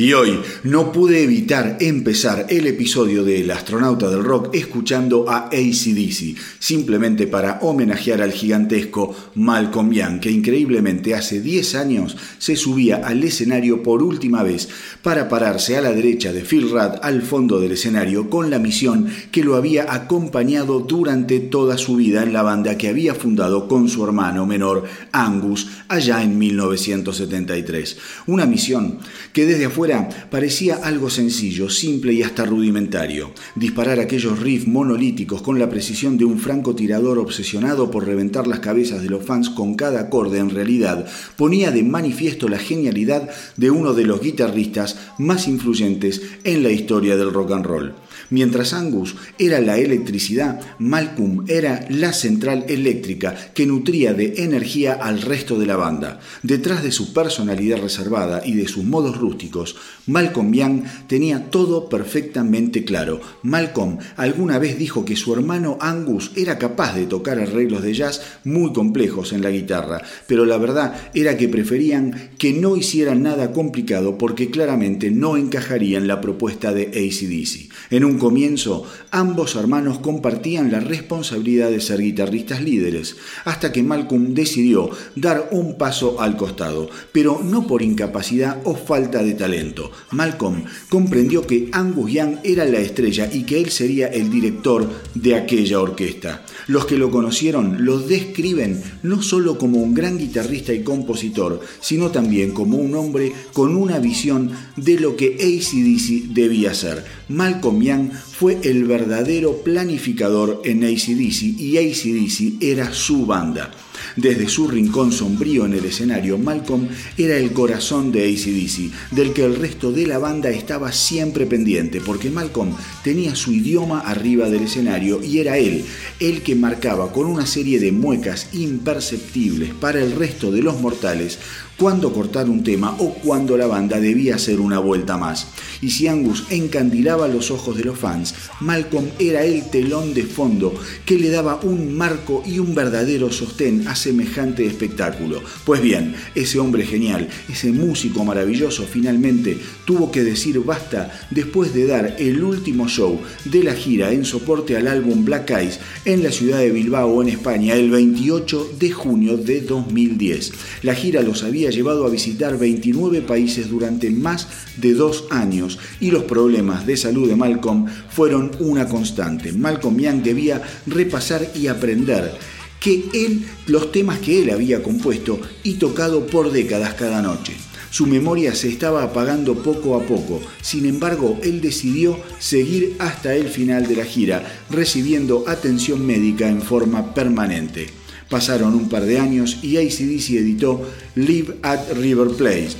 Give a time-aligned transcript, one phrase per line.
[0.00, 5.48] Y hoy no pude evitar empezar el episodio de El astronauta del rock escuchando a
[5.48, 13.06] ACDC, simplemente para homenajear al gigantesco Malcolm Young, que increíblemente hace 10 años se subía
[13.06, 14.70] al escenario por última vez
[15.02, 19.06] para pararse a la derecha de Phil Rudd al fondo del escenario con la misión
[19.30, 23.90] que lo había acompañado durante toda su vida en la banda que había fundado con
[23.90, 27.98] su hermano menor Angus allá en 1973.
[28.28, 28.98] Una misión
[29.34, 29.89] que desde afuera
[30.30, 33.32] parecía algo sencillo, simple y hasta rudimentario.
[33.54, 39.02] Disparar aquellos riffs monolíticos con la precisión de un francotirador obsesionado por reventar las cabezas
[39.02, 41.06] de los fans con cada acorde en realidad
[41.36, 47.16] ponía de manifiesto la genialidad de uno de los guitarristas más influyentes en la historia
[47.16, 47.94] del rock and roll.
[48.30, 55.20] Mientras Angus era la electricidad, Malcolm era la central eléctrica que nutría de energía al
[55.22, 56.20] resto de la banda.
[56.44, 59.74] Detrás de su personalidad reservada y de sus modos rústicos,
[60.06, 63.20] Malcolm Young tenía todo perfectamente claro.
[63.42, 68.22] Malcolm alguna vez dijo que su hermano Angus era capaz de tocar arreglos de jazz
[68.44, 73.50] muy complejos en la guitarra, pero la verdad era que preferían que no hicieran nada
[73.50, 77.69] complicado porque claramente no encajaría en la propuesta de ACDC.
[77.90, 84.32] En un comienzo, ambos hermanos compartían la responsabilidad de ser guitarristas líderes, hasta que Malcolm
[84.32, 89.90] decidió dar un paso al costado, pero no por incapacidad o falta de talento.
[90.12, 95.34] Malcolm comprendió que Angus Young era la estrella y que él sería el director de
[95.34, 96.44] aquella orquesta.
[96.70, 102.12] Los que lo conocieron lo describen no solo como un gran guitarrista y compositor, sino
[102.12, 107.04] también como un hombre con una visión de lo que ACDC debía ser.
[107.28, 113.72] Malcolm Young fue el verdadero planificador en ACDC y ACDC era su banda.
[114.20, 119.46] Desde su rincón sombrío en el escenario, Malcolm era el corazón de ACDC, del que
[119.46, 124.64] el resto de la banda estaba siempre pendiente, porque Malcolm tenía su idioma arriba del
[124.64, 125.86] escenario y era él
[126.18, 131.38] el que marcaba con una serie de muecas imperceptibles para el resto de los mortales
[131.80, 135.46] cuándo cortar un tema o cuándo la banda debía hacer una vuelta más.
[135.80, 140.74] Y si Angus encandilaba los ojos de los fans, Malcolm era el telón de fondo
[141.06, 145.40] que le daba un marco y un verdadero sostén a semejante espectáculo.
[145.64, 149.56] Pues bien, ese hombre genial, ese músico maravilloso, finalmente
[149.86, 154.76] tuvo que decir basta después de dar el último show de la gira en soporte
[154.76, 159.38] al álbum Black Eyes en la ciudad de Bilbao, en España, el 28 de junio
[159.38, 160.52] de 2010.
[160.82, 166.10] La gira los había llevado a visitar 29 países durante más de dos años y
[166.10, 169.52] los problemas de salud de Malcolm fueron una constante.
[169.52, 172.32] Malcolm Young debía repasar y aprender
[172.80, 177.54] que él, los temas que él había compuesto y tocado por décadas cada noche.
[177.90, 183.48] Su memoria se estaba apagando poco a poco, sin embargo él decidió seguir hasta el
[183.48, 187.99] final de la gira, recibiendo atención médica en forma permanente.
[188.30, 192.76] Pasaron un par de años y ACDC editó Live at River Place,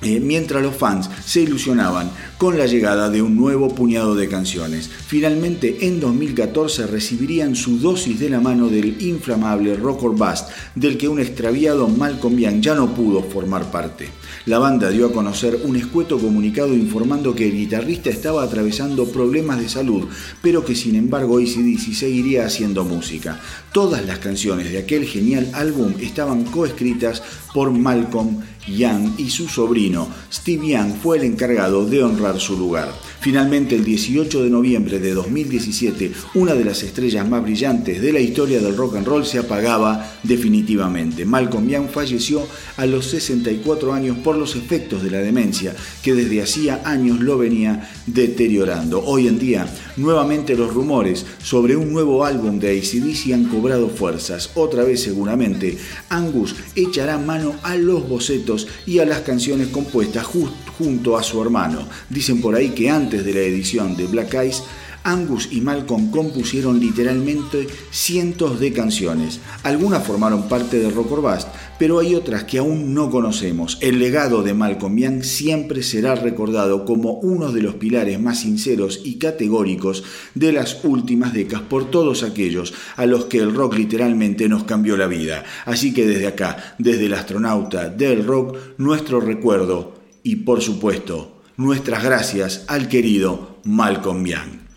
[0.00, 4.88] eh, mientras los fans se ilusionaban con la llegada de un nuevo puñado de canciones.
[4.88, 10.96] Finalmente, en 2014 recibirían su dosis de la mano del inflamable Rock or Bust, del
[10.96, 14.08] que un extraviado Malcolm Young ya no pudo formar parte.
[14.46, 19.60] La banda dio a conocer un escueto comunicado informando que el guitarrista estaba atravesando problemas
[19.60, 20.04] de salud,
[20.40, 23.40] pero que sin embargo ACDC seguiría haciendo música.
[23.72, 28.42] Todas las canciones de aquel genial álbum estaban coescritas por Malcolm
[28.76, 32.92] Young y su sobrino Steve Young fue el encargado de honrar su lugar.
[33.20, 38.20] Finalmente, el 18 de noviembre de 2017, una de las estrellas más brillantes de la
[38.20, 41.24] historia del rock and roll se apagaba definitivamente.
[41.24, 42.46] Malcolm Young falleció
[42.76, 47.38] a los 64 años por los efectos de la demencia que desde hacía años lo
[47.38, 49.02] venía deteriorando.
[49.04, 54.50] Hoy en día, nuevamente los rumores sobre un nuevo álbum de ACDC han cobrado fuerzas.
[54.54, 55.76] Otra vez seguramente,
[56.08, 61.88] Angus echará mano a los bocetos y a las canciones compuestas junto a su hermano.
[62.08, 64.62] Dicen por ahí que antes de la edición de Black Eyes,
[65.08, 69.40] Angus y Malcolm compusieron literalmente cientos de canciones.
[69.62, 71.48] Algunas formaron parte de Rock or Bust,
[71.78, 73.78] pero hay otras que aún no conocemos.
[73.80, 79.00] El legado de Malcolm Young siempre será recordado como uno de los pilares más sinceros
[79.02, 84.46] y categóricos de las últimas décadas por todos aquellos a los que el rock literalmente
[84.48, 85.42] nos cambió la vida.
[85.64, 92.04] Así que desde acá, desde el astronauta del rock, nuestro recuerdo y por supuesto nuestras
[92.04, 94.67] gracias al querido Malcolm Young.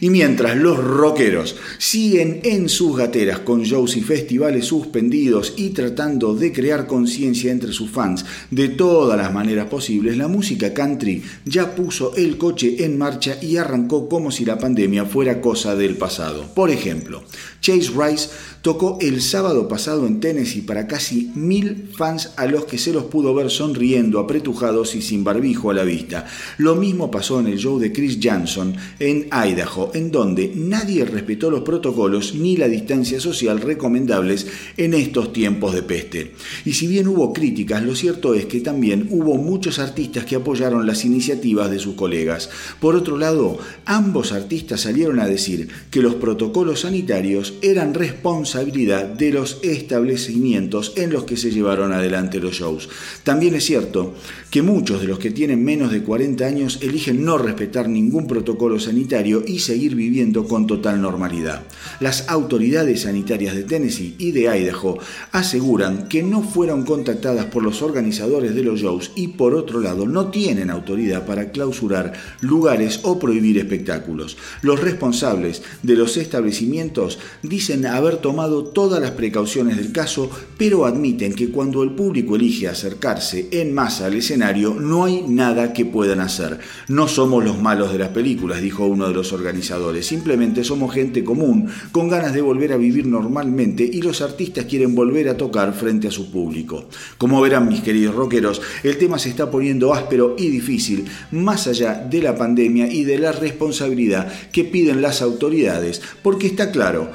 [0.00, 6.34] Y mientras los rockeros siguen en sus gateras con shows y festivales suspendidos y tratando
[6.34, 11.74] de crear conciencia entre sus fans de todas las maneras posibles, la música country ya
[11.74, 16.46] puso el coche en marcha y arrancó como si la pandemia fuera cosa del pasado.
[16.54, 17.22] Por ejemplo,
[17.60, 18.28] Chase Rice
[18.62, 23.04] tocó el sábado pasado en Tennessee para casi mil fans a los que se los
[23.04, 26.26] pudo ver sonriendo, apretujados y sin barbijo a la vista.
[26.58, 31.50] Lo mismo pasó en el show de Chris Johnson en Idaho, en donde nadie respetó
[31.50, 36.32] los protocolos ni la distancia social recomendables en estos tiempos de peste.
[36.64, 40.86] Y si bien hubo críticas, lo cierto es que también hubo muchos artistas que apoyaron
[40.86, 42.50] las iniciativas de sus colegas.
[42.80, 49.30] Por otro lado, ambos artistas salieron a decir que los protocolos sanitarios eran responsables de
[49.32, 52.88] los establecimientos en los que se llevaron adelante los shows.
[53.24, 54.14] También es cierto
[54.50, 58.78] que muchos de los que tienen menos de 40 años eligen no respetar ningún protocolo
[58.78, 61.62] sanitario y seguir viviendo con total normalidad.
[62.00, 64.98] Las autoridades sanitarias de Tennessee y de Idaho
[65.32, 70.06] aseguran que no fueron contactadas por los organizadores de los shows y por otro lado
[70.06, 74.36] no tienen autoridad para clausurar lugares o prohibir espectáculos.
[74.62, 81.34] Los responsables de los establecimientos dicen haber tomado todas las precauciones del caso, pero admiten
[81.34, 86.20] que cuando el público elige acercarse en masa al escenario, no hay nada que puedan
[86.20, 86.58] hacer.
[86.88, 89.69] No somos los malos de las películas, dijo uno de los organizadores,
[90.02, 94.94] simplemente somos gente común, con ganas de volver a vivir normalmente y los artistas quieren
[94.94, 96.86] volver a tocar frente a su público.
[97.18, 101.94] Como verán mis queridos rockeros, el tema se está poniendo áspero y difícil, más allá
[101.94, 107.10] de la pandemia y de la responsabilidad que piden las autoridades, porque está claro,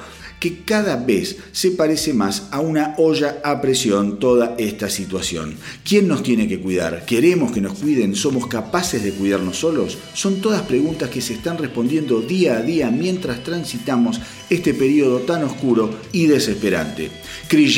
[0.45, 5.55] que cada vez se parece más a una olla a presión toda esta situación.
[5.83, 7.03] ¿Quién nos tiene que cuidar?
[7.03, 8.15] ¿Queremos que nos cuiden?
[8.15, 9.97] ¿Somos capaces de cuidarnos solos?
[10.13, 15.43] Son todas preguntas que se están respondiendo día a día mientras transitamos este periodo tan
[15.45, 17.09] oscuro y desesperante.
[17.47, 17.73] Chris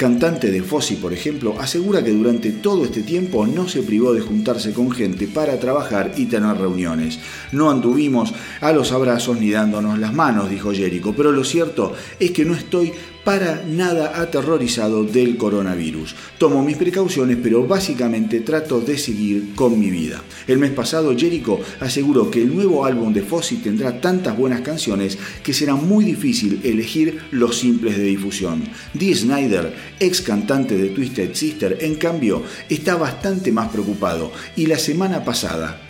[0.00, 4.22] cantante de Fossi por ejemplo, asegura que durante todo este tiempo no se privó de
[4.22, 7.18] juntarse con gente para trabajar y tener reuniones.
[7.52, 12.30] No anduvimos a los abrazos ni dándonos las manos, dijo Jericho, pero lo cierto es
[12.30, 16.14] que no estoy para nada aterrorizado del coronavirus.
[16.38, 20.22] Tomo mis precauciones, pero básicamente trato de seguir con mi vida.
[20.46, 25.18] El mes pasado, Jericho aseguró que el nuevo álbum de Fossi tendrá tantas buenas canciones
[25.42, 28.64] que será muy difícil elegir los simples de difusión.
[28.94, 34.78] Dee Snyder, ex cantante de Twisted Sister, en cambio, está bastante más preocupado y la
[34.78, 35.89] semana pasada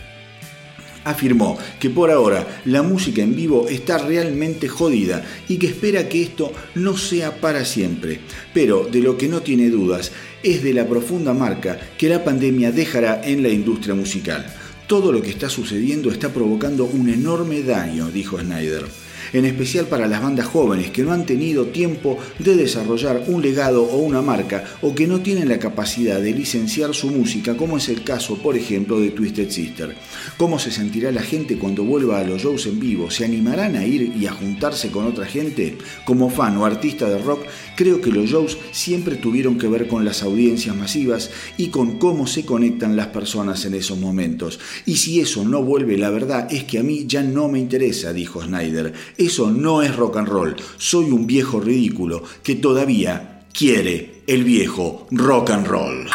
[1.10, 6.22] afirmó que por ahora la música en vivo está realmente jodida y que espera que
[6.22, 8.20] esto no sea para siempre.
[8.54, 10.12] Pero de lo que no tiene dudas
[10.42, 14.46] es de la profunda marca que la pandemia dejará en la industria musical.
[14.86, 18.86] Todo lo que está sucediendo está provocando un enorme daño, dijo Snyder
[19.32, 23.84] en especial para las bandas jóvenes que no han tenido tiempo de desarrollar un legado
[23.84, 27.88] o una marca o que no tienen la capacidad de licenciar su música, como es
[27.88, 29.94] el caso, por ejemplo, de Twisted Sister.
[30.36, 33.10] ¿Cómo se sentirá la gente cuando vuelva a los shows en vivo?
[33.10, 35.78] ¿Se animarán a ir y a juntarse con otra gente?
[36.04, 37.44] Como fan o artista de rock,
[37.76, 42.26] creo que los shows siempre tuvieron que ver con las audiencias masivas y con cómo
[42.26, 44.60] se conectan las personas en esos momentos.
[44.86, 48.12] Y si eso no vuelve, la verdad es que a mí ya no me interesa,
[48.12, 48.92] dijo Snyder.
[49.20, 50.56] Eso no es rock and roll.
[50.78, 56.08] Soy un viejo ridículo que todavía quiere el viejo rock and roll.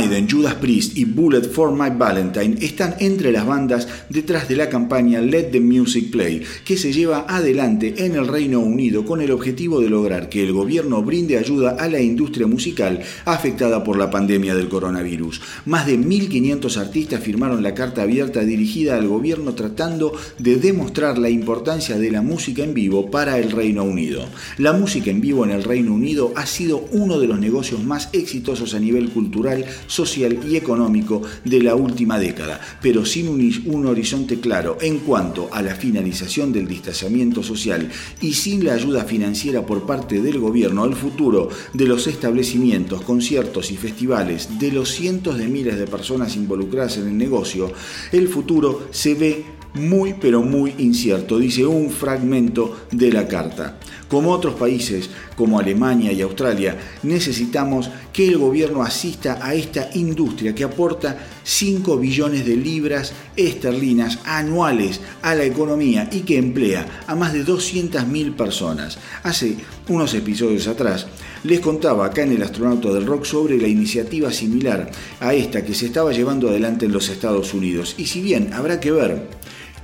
[0.00, 0.26] Judas
[0.60, 5.50] Priest y Bullet for My Valentine están entre las bandas detrás de la campaña Let
[5.50, 9.90] the Music Play, que se lleva adelante en el Reino Unido con el objetivo de
[9.90, 14.68] lograr que el gobierno brinde ayuda a la industria musical afectada por la pandemia del
[14.68, 15.40] coronavirus.
[15.64, 21.30] Más de 1.500 artistas firmaron la carta abierta dirigida al gobierno tratando de demostrar la
[21.30, 24.26] importancia de la música en vivo para el Reino Unido.
[24.58, 28.08] La música en vivo en el Reino Unido ha sido uno de los negocios más
[28.12, 34.40] exitosos a nivel cultural, social y económico de la última década, pero sin un, horizonte
[34.40, 39.86] claro en cuanto a la finalización del distanciamiento social y sin la ayuda financiera por
[39.86, 45.48] parte del gobierno, el futuro de los establecimientos, conciertos y festivales de los cientos de
[45.48, 47.72] miles de personas involucradas en el negocio,
[48.12, 53.78] el futuro se ve muy pero muy incierto, dice un fragmento de la carta.
[54.08, 60.52] Como otros países, como Alemania y Australia, necesitamos que el gobierno asista a esta industria
[60.52, 67.14] que aporta 5 billones de libras esterlinas anuales a la economía y que emplea a
[67.14, 68.98] más de 200.000 personas.
[69.22, 69.56] Hace
[69.88, 71.06] unos episodios atrás
[71.44, 75.74] les contaba acá en el Astronauta del Rock sobre la iniciativa similar a esta que
[75.74, 77.94] se estaba llevando adelante en los Estados Unidos.
[77.96, 79.39] Y si bien habrá que ver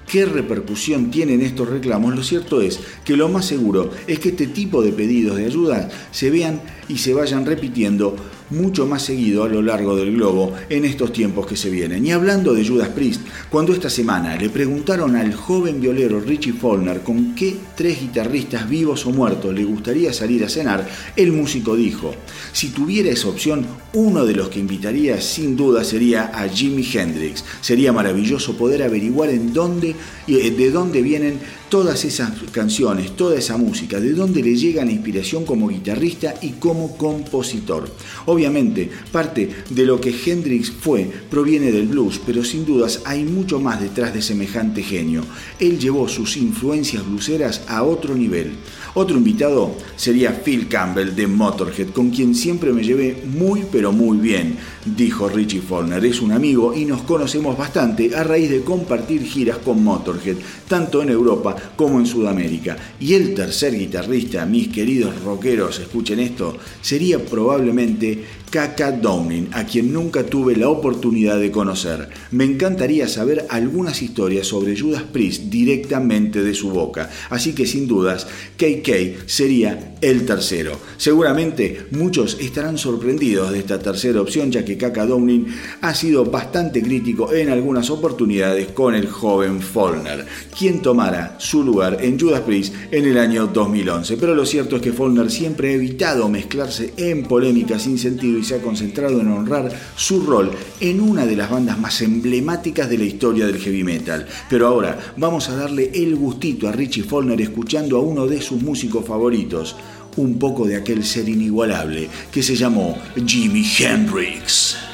[0.07, 4.47] qué repercusión tienen estos reclamos, lo cierto es que lo más seguro es que este
[4.47, 8.17] tipo de pedidos de ayuda se vean y se vayan repitiendo
[8.51, 12.07] mucho más seguido a lo largo del globo en estos tiempos que se vienen.
[12.07, 17.03] Y hablando de Judas Priest, cuando esta semana le preguntaron al joven violero Richie Follner
[17.03, 22.15] con qué tres guitarristas vivos o muertos le gustaría salir a cenar, el músico dijo,
[22.53, 27.45] si tuviera esa opción, uno de los que invitaría sin duda sería a Jimi Hendrix.
[27.61, 29.95] Sería maravilloso poder averiguar en dónde
[30.29, 31.39] eh, de dónde vienen
[31.69, 36.53] todas esas canciones, toda esa música, de dónde le llega la inspiración como guitarrista y
[36.53, 37.91] como compositor.
[38.27, 43.61] Obviamente, parte de lo que Hendrix fue proviene del blues, pero sin dudas hay mucho
[43.61, 45.25] más detrás de semejante genio.
[45.59, 48.53] Él llevó sus influencias blueseras a otro nivel.
[48.95, 54.17] Otro invitado sería Phil Campbell de Motorhead, con quien siempre me llevé muy pero muy
[54.17, 54.57] bien,
[54.95, 56.05] dijo Richie Follner.
[56.05, 60.37] Es un amigo y nos conocemos bastante a raíz de compartir giras con Motorhead,
[60.69, 62.77] tanto en Europa como en Sudamérica.
[63.01, 69.93] Y el tercer guitarrista, mis queridos rockeros, escuchen esto, sería probablemente Kaka Downing, a quien
[69.93, 72.09] nunca tuve la oportunidad de conocer.
[72.31, 77.89] Me encantaría saber algunas historias sobre Judas Priest directamente de su boca, así que sin
[77.89, 80.79] dudas KK sería el tercero.
[80.97, 85.47] Seguramente muchos estarán sorprendidos de esta tercera opción, ya que Kaka Downing
[85.81, 91.99] ha sido bastante crítico en algunas oportunidades con el joven Follner, quien tomara su lugar
[92.01, 94.17] en Judas Priest en el año 2011.
[94.17, 98.45] Pero lo cierto es que Follner siempre ha evitado mezclarse en polémicas sin sentido y
[98.45, 102.99] se ha concentrado en honrar su rol en una de las bandas más emblemáticas de
[102.99, 104.27] la historia del heavy metal.
[104.49, 108.63] Pero ahora vamos a darle el gustito a Richie Follner escuchando a uno de sus
[108.63, 109.77] músicos favoritos,
[110.17, 114.86] un poco de aquel ser inigualable que se llamó Jimi Hendrix.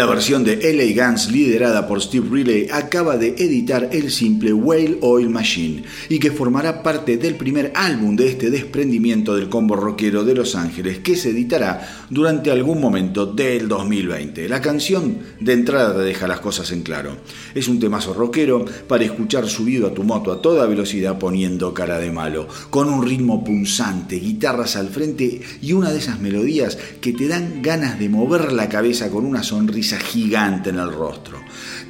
[0.00, 4.96] La versión de LA Guns liderada por Steve Riley acaba de editar el simple Whale
[5.02, 10.24] Oil Machine y que formará parte del primer álbum de este desprendimiento del combo rockero
[10.24, 14.48] de Los Ángeles que se editará durante algún momento del 2020.
[14.48, 17.18] La canción de entrada deja las cosas en claro.
[17.54, 21.98] Es un temazo rockero para escuchar subido a tu moto a toda velocidad poniendo cara
[21.98, 27.12] de malo, con un ritmo punzante, guitarras al frente y una de esas melodías que
[27.12, 31.38] te dan ganas de mover la cabeza con una sonrisa gigante en el rostro.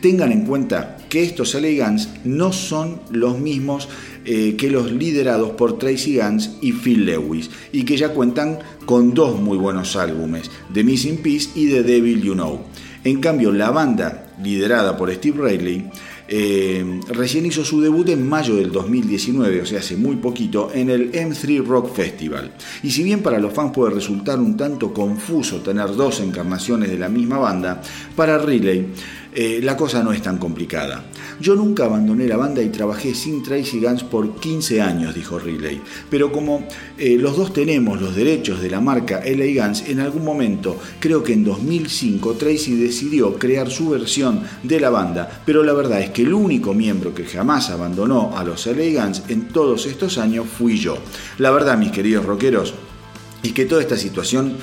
[0.01, 3.89] Tengan en cuenta que estos LA Guns no son los mismos
[4.25, 9.15] eh, que los liderados por Tracy Guns y Phil Lewis, y que ya cuentan con
[9.15, 12.61] dos muy buenos álbumes, The Missing Piece y The Devil You Know.
[13.03, 15.91] En cambio, la banda, liderada por Steve Riley,
[16.33, 20.91] eh, recién hizo su debut en mayo del 2019, o sea, hace muy poquito, en
[20.91, 22.53] el M3 Rock Festival.
[22.83, 26.99] Y si bien para los fans puede resultar un tanto confuso tener dos encarnaciones de
[26.99, 27.83] la misma banda,
[28.15, 28.89] para Riley
[29.33, 31.05] eh, la cosa no es tan complicada.
[31.41, 35.81] Yo nunca abandoné la banda y trabajé sin Tracy Guns por 15 años, dijo Riley.
[36.11, 36.67] Pero como
[36.99, 41.23] eh, los dos tenemos los derechos de la marca LA Guns, en algún momento, creo
[41.23, 45.43] que en 2005, Tracy decidió crear su versión de la banda.
[45.47, 49.23] Pero la verdad es que el único miembro que jamás abandonó a los LA Guns
[49.29, 50.99] en todos estos años fui yo.
[51.39, 52.75] La verdad, mis queridos rockeros,
[53.43, 54.57] es que toda esta situación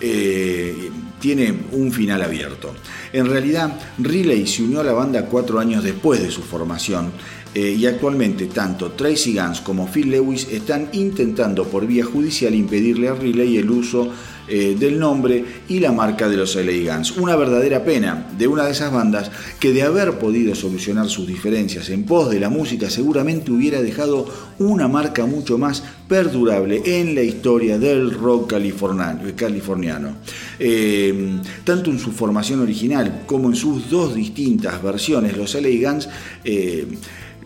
[0.00, 0.90] eh,
[1.22, 2.74] tiene un final abierto.
[3.12, 7.12] En realidad, Riley se unió a la banda cuatro años después de su formación
[7.54, 13.08] eh, y actualmente tanto Tracy Guns como Phil Lewis están intentando por vía judicial impedirle
[13.08, 14.10] a Riley el uso
[14.48, 17.12] eh, del nombre y la marca de los LA Guns.
[17.16, 21.88] Una verdadera pena de una de esas bandas que de haber podido solucionar sus diferencias
[21.90, 24.26] en pos de la música seguramente hubiera dejado
[24.58, 28.52] una marca mucho más perdurable en la historia del rock
[29.36, 30.16] californiano.
[30.58, 36.08] Eh, tanto en su formación original como en sus dos distintas versiones, los LA Guns
[36.44, 36.86] eh,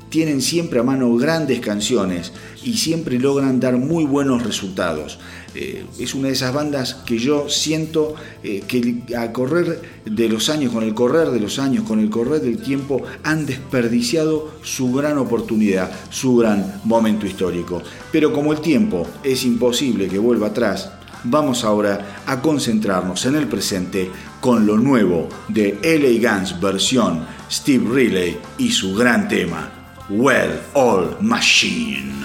[0.09, 5.19] tienen siempre a mano grandes canciones y siempre logran dar muy buenos resultados.
[5.55, 10.51] Eh, es una de esas bandas que yo siento eh, que a correr de los
[10.51, 14.93] años, con el correr de los años, con el correr del tiempo, han desperdiciado su
[14.93, 17.83] gran oportunidad, su gran momento histórico.
[18.13, 20.91] Pero como el tiempo es imposible que vuelva atrás,
[21.25, 27.85] vamos ahora a concentrarnos en el presente con lo nuevo de LA Guns versión Steve
[27.93, 29.71] Riley y su gran tema,
[30.09, 32.25] Well All Machine.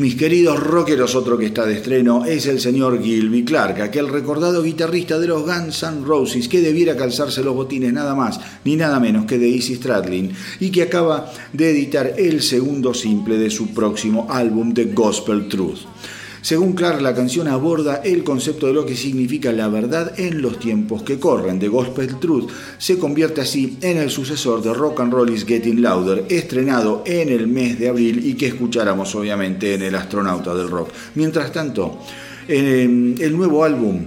[0.00, 4.62] Mis queridos rockeros, otro que está de estreno es el señor Gilby Clark, aquel recordado
[4.62, 8.98] guitarrista de los Guns N' Roses que debiera calzarse los botines nada más ni nada
[9.00, 13.72] menos que de Easy Stradlin y que acaba de editar el segundo simple de su
[13.72, 15.80] próximo álbum The Gospel Truth.
[16.46, 20.60] Según Clark, la canción aborda el concepto de lo que significa la verdad en los
[20.60, 21.58] tiempos que corren.
[21.58, 25.82] The Gospel Truth se convierte así en el sucesor de Rock and Roll is Getting
[25.82, 30.70] Louder, estrenado en el mes de abril y que escucháramos obviamente en El Astronauta del
[30.70, 30.90] Rock.
[31.16, 31.98] Mientras tanto,
[32.46, 34.04] el nuevo álbum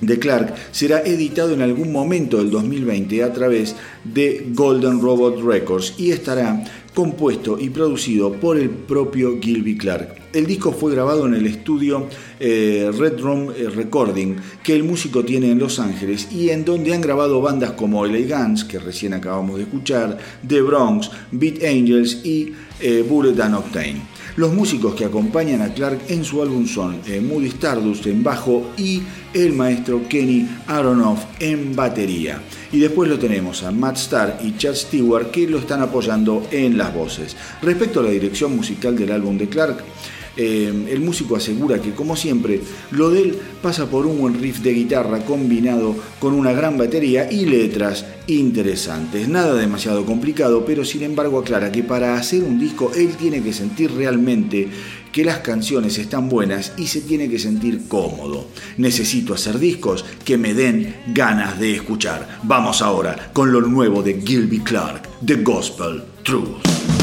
[0.00, 5.92] de Clark será editado en algún momento del 2020 a través de Golden Robot Records
[5.98, 6.64] y estará
[6.96, 10.14] compuesto y producido por el propio Gilby Clark.
[10.32, 12.08] El disco fue grabado en el estudio
[12.40, 16.94] eh, Red Room eh, Recording que el músico tiene en Los Ángeles y en donde
[16.94, 20.16] han grabado bandas como Guns, que recién acabamos de escuchar,
[20.48, 24.15] The Bronx, Beat Angels y eh, Bullet and Octane.
[24.36, 28.70] Los músicos que acompañan a Clark en su álbum son eh, Moody Stardust en bajo
[28.76, 32.42] y el maestro Kenny Aronoff en batería.
[32.70, 36.76] Y después lo tenemos a Matt Starr y Chad Stewart que lo están apoyando en
[36.76, 37.34] las voces.
[37.62, 39.82] Respecto a la dirección musical del álbum de Clark,
[40.36, 44.60] eh, el músico asegura que, como siempre, lo de él pasa por un buen riff
[44.60, 49.28] de guitarra combinado con una gran batería y letras interesantes.
[49.28, 53.52] Nada demasiado complicado, pero sin embargo aclara que para hacer un disco él tiene que
[53.52, 54.68] sentir realmente
[55.12, 58.48] que las canciones están buenas y se tiene que sentir cómodo.
[58.76, 62.40] Necesito hacer discos que me den ganas de escuchar.
[62.42, 66.95] Vamos ahora con lo nuevo de Gilby Clark, The Gospel Truth.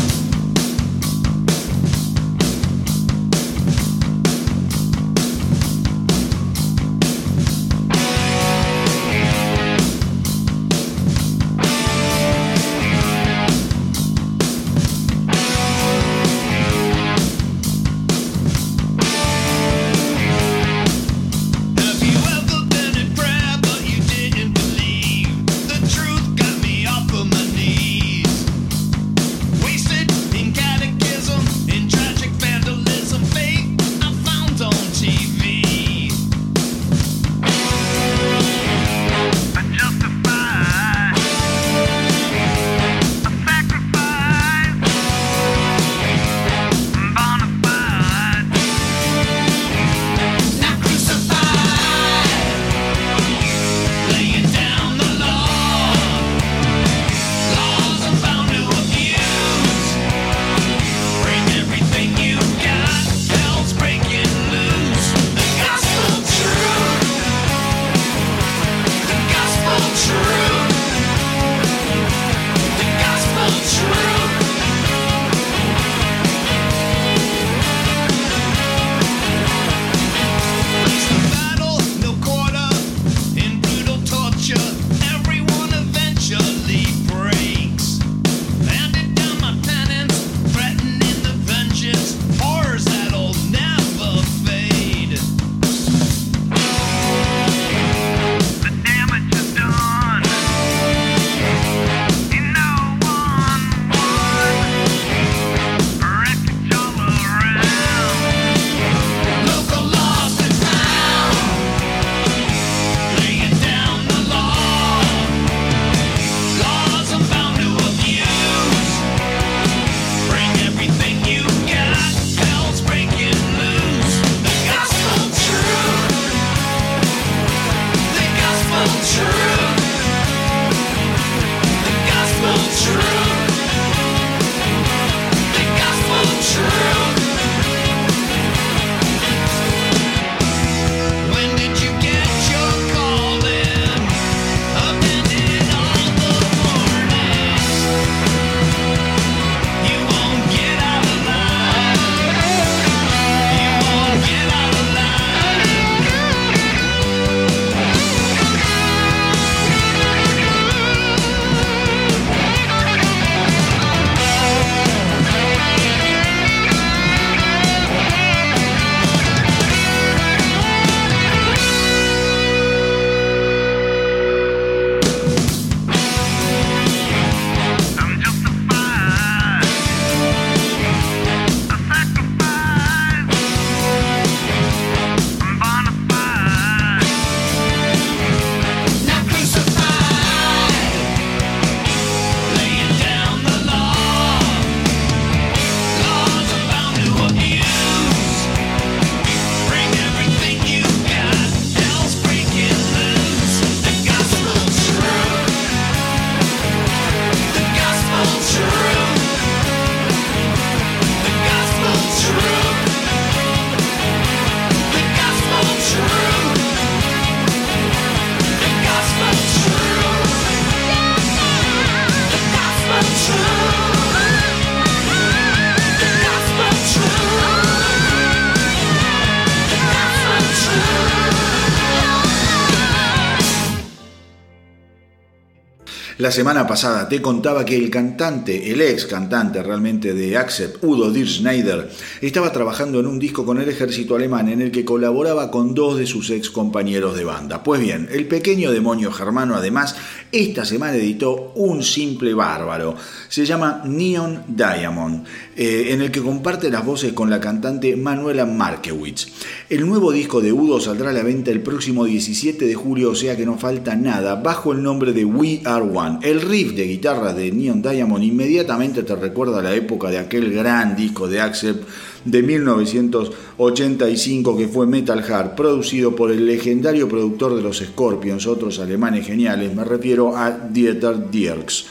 [236.23, 241.11] La semana pasada te contaba que el cantante, el ex cantante realmente de Accept, Udo
[241.11, 241.89] Dirk Schneider,
[242.21, 245.97] estaba trabajando en un disco con el ejército alemán en el que colaboraba con dos
[245.97, 247.61] de sus ex compañeros de banda.
[247.61, 249.97] Pues bien, el pequeño demonio germano además
[250.31, 252.95] esta semana editó un simple bárbaro.
[253.27, 255.25] Se llama Neon Diamond,
[255.57, 259.27] eh, en el que comparte las voces con la cantante Manuela Markewitz.
[259.73, 263.15] El nuevo disco de Udo saldrá a la venta el próximo 17 de julio, o
[263.15, 266.19] sea que no falta nada, bajo el nombre de We Are One.
[266.21, 270.95] El riff de guitarra de Neon Diamond inmediatamente te recuerda la época de aquel gran
[270.95, 271.87] disco de Accept
[272.23, 278.77] de 1985 que fue Metal Heart, producido por el legendario productor de los Scorpions, otros
[278.77, 281.87] alemanes geniales, me refiero a Dieter Dierks.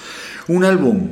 [0.47, 1.09] Un álbum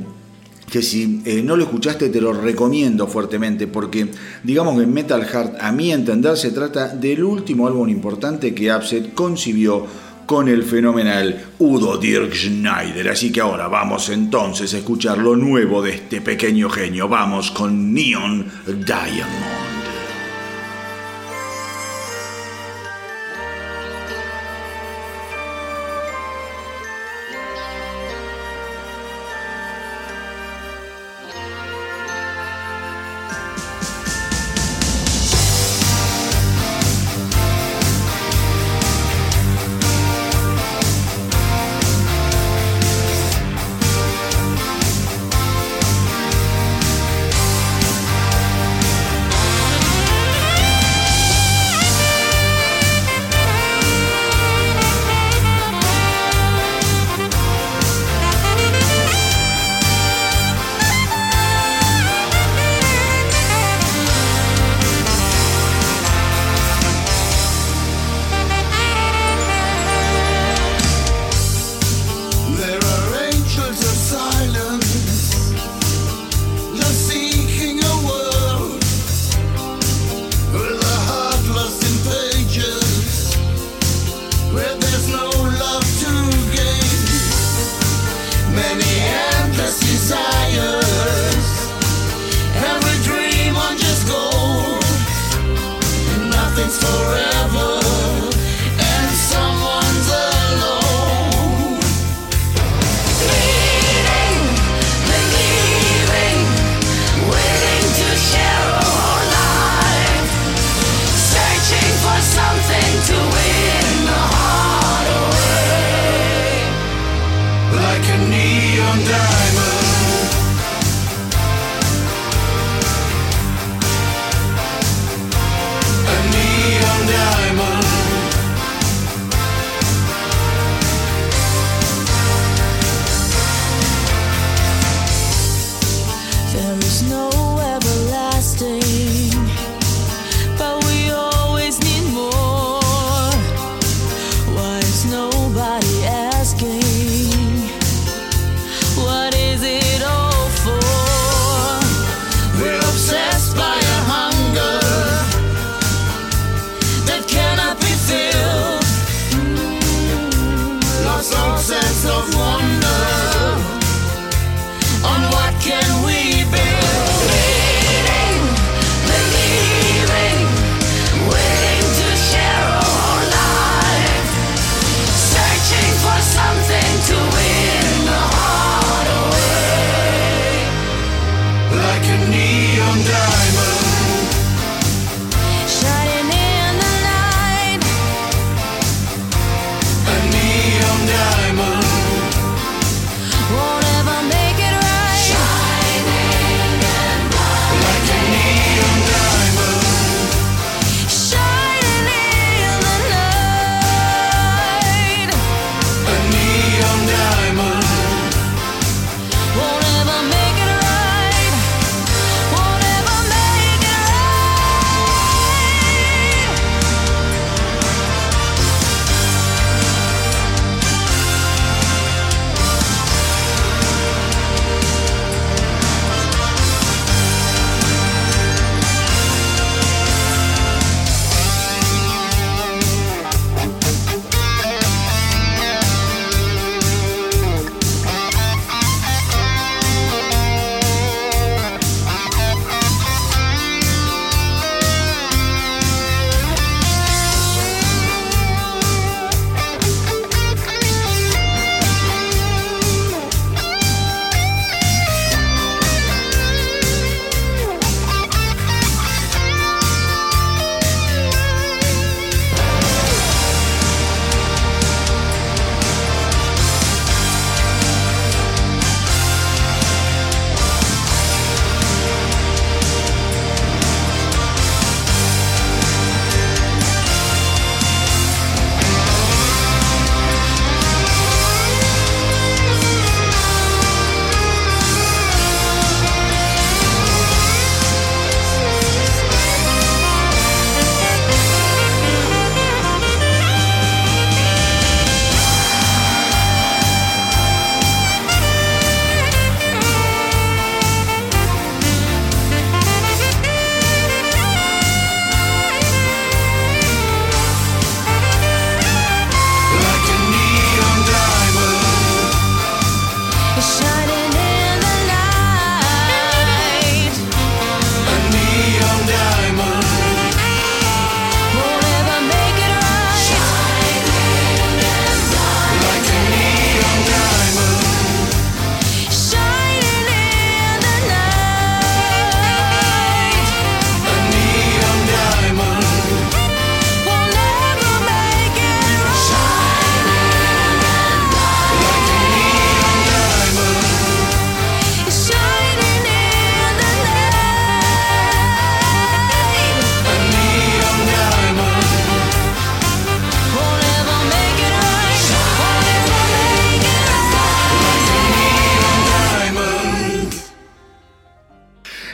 [0.71, 4.07] que si eh, no lo escuchaste te lo recomiendo fuertemente porque
[4.41, 9.13] digamos que Metal Heart a mi entender se trata del último álbum importante que Upset
[9.13, 9.85] concibió
[10.25, 13.09] con el fenomenal Udo Dirk Schneider.
[13.09, 17.09] Así que ahora vamos entonces a escuchar lo nuevo de este pequeño genio.
[17.09, 18.85] Vamos con Neon Diamond.
[18.85, 19.60] diamond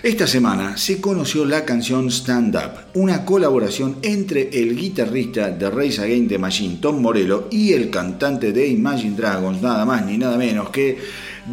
[0.07, 6.01] Esta semana se conoció la canción Stand Up, una colaboración entre el guitarrista de Race
[6.01, 10.37] Against the Machine, Tom Morello, y el cantante de Imagine Dragons, nada más ni nada
[10.37, 10.97] menos que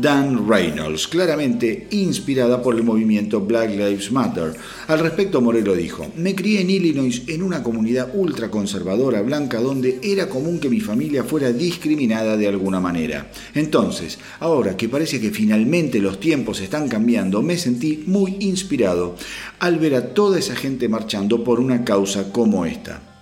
[0.01, 4.53] Dan Reynolds, claramente inspirada por el movimiento Black Lives Matter.
[4.89, 10.29] Al respecto, Morello dijo, me crié en Illinois en una comunidad ultraconservadora blanca donde era
[10.29, 13.31] común que mi familia fuera discriminada de alguna manera.
[13.55, 19.15] Entonces, ahora que parece que finalmente los tiempos están cambiando, me sentí muy inspirado
[19.61, 23.14] al ver a toda esa gente marchando por una causa como esta.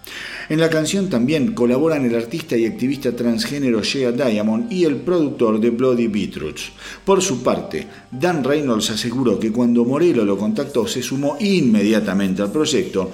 [0.53, 5.59] En la canción también colaboran el artista y activista transgénero Shea Diamond y el productor
[5.59, 6.73] de Bloody Beetroots.
[7.07, 12.53] Por su parte, Dan Reynolds aseguró que cuando Morello lo contactó se sumó inmediatamente al
[12.53, 13.11] proyecto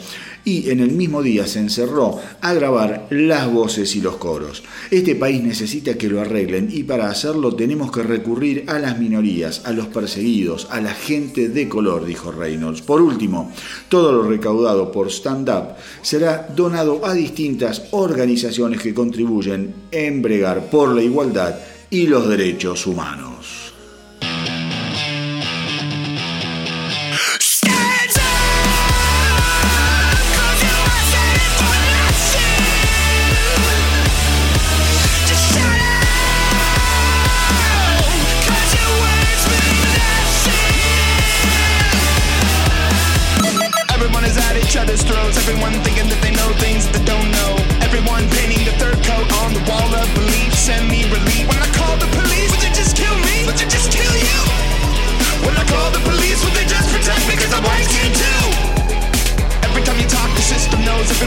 [0.48, 4.62] y en el mismo día se encerró a grabar las voces y los coros.
[4.90, 9.60] Este país necesita que lo arreglen y para hacerlo tenemos que recurrir a las minorías,
[9.66, 12.80] a los perseguidos, a la gente de color, dijo Reynolds.
[12.80, 13.52] Por último,
[13.90, 20.70] todo lo recaudado por Stand Up será donado a distintas organizaciones que contribuyen en bregar
[20.70, 21.56] por la igualdad
[21.90, 23.57] y los derechos humanos.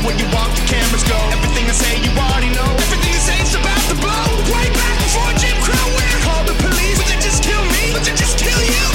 [0.01, 1.13] Everywhere you walk, the cameras go.
[1.29, 2.65] Everything I say, you already know.
[2.89, 4.25] Everything you say is about to blow.
[4.49, 5.77] Way back before Jim Crow.
[5.93, 7.93] When I call the police, would they just kill me?
[7.93, 8.85] Would they just kill you?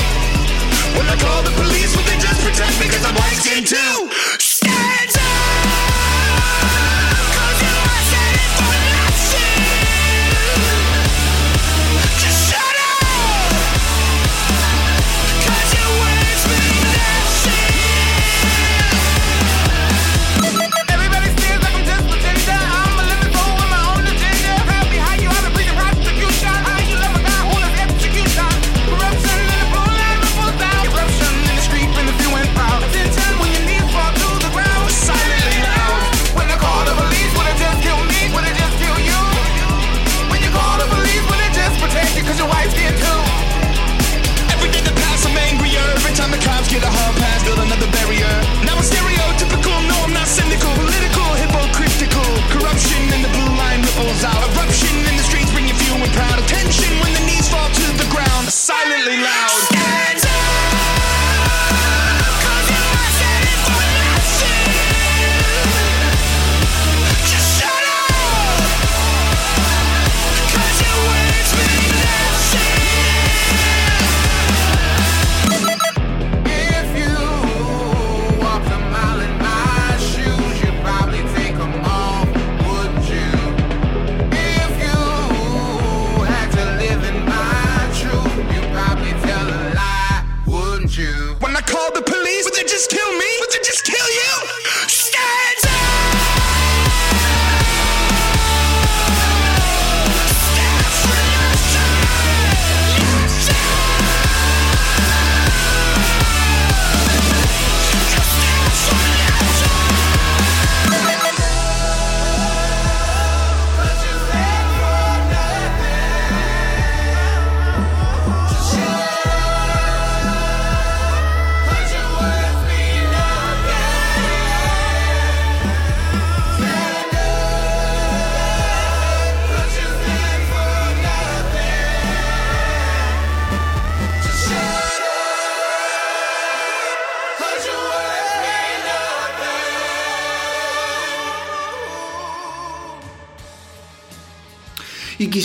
[0.98, 2.90] When I call the police, would they just protect me?
[2.90, 4.10] Cause I'm white skin too.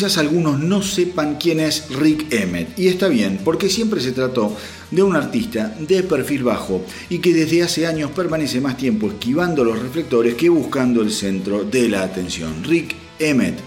[0.02, 2.80] Quizás algunos no sepan quién es Rick Emmett.
[2.80, 4.58] Y está bien, porque siempre se trató
[4.90, 9.64] de un artista de perfil bajo y que desde hace años permanece más tiempo esquivando
[9.64, 12.64] los reflectores que buscando el centro de la atención.
[12.64, 13.60] Rick Emmett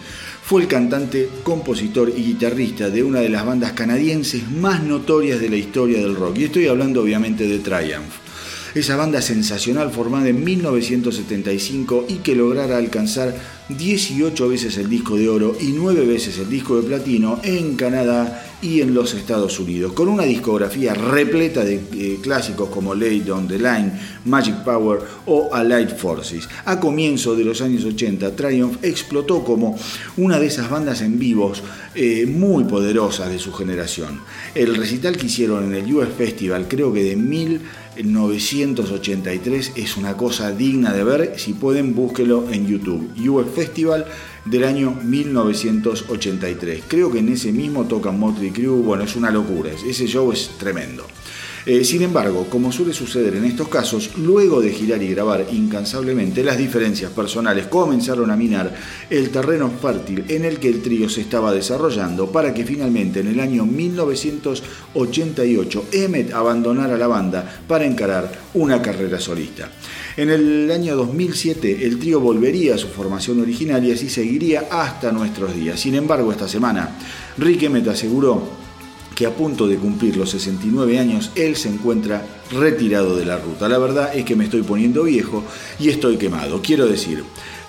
[0.42, 5.50] fue el cantante, compositor y guitarrista de una de las bandas canadienses más notorias de
[5.50, 6.38] la historia del rock.
[6.38, 8.23] Y estoy hablando obviamente de Triumph
[8.74, 13.34] esa banda sensacional formada en 1975 y que lograra alcanzar
[13.68, 18.44] 18 veces el disco de oro y 9 veces el disco de platino en Canadá
[18.60, 23.58] y en los Estados Unidos, con una discografía repleta de clásicos como Lay Down the
[23.58, 23.92] Line,
[24.24, 26.48] Magic Power o Allied Forces.
[26.64, 29.78] A comienzo de los años 80, Triumph explotó como
[30.16, 31.62] una de esas bandas en vivos
[31.94, 34.20] eh, muy poderosas de su generación.
[34.54, 37.16] El recital que hicieron en el US Festival, creo que de
[38.02, 41.34] 1983, es una cosa digna de ver.
[41.38, 43.10] Si pueden, búsquelo en YouTube.
[43.28, 44.06] US Festival
[44.44, 46.84] del año 1983.
[46.88, 50.50] Creo que en ese mismo tocan Motley Crue, bueno, es una locura, ese show es
[50.58, 51.06] tremendo.
[51.66, 56.44] Eh, sin embargo, como suele suceder en estos casos, luego de girar y grabar incansablemente,
[56.44, 58.74] las diferencias personales comenzaron a minar
[59.08, 63.28] el terreno fértil en el que el trío se estaba desarrollando para que finalmente en
[63.28, 69.70] el año 1988 Emmet abandonara la banda para encarar una carrera solista.
[70.18, 75.12] En el año 2007 el trío volvería a su formación original y así seguiría hasta
[75.12, 75.80] nuestros días.
[75.80, 76.90] Sin embargo, esta semana
[77.38, 78.63] Rick Emmet aseguró
[79.14, 83.68] que a punto de cumplir los 69 años, él se encuentra retirado de la ruta.
[83.68, 85.44] La verdad es que me estoy poniendo viejo
[85.78, 86.60] y estoy quemado.
[86.62, 87.24] Quiero decir,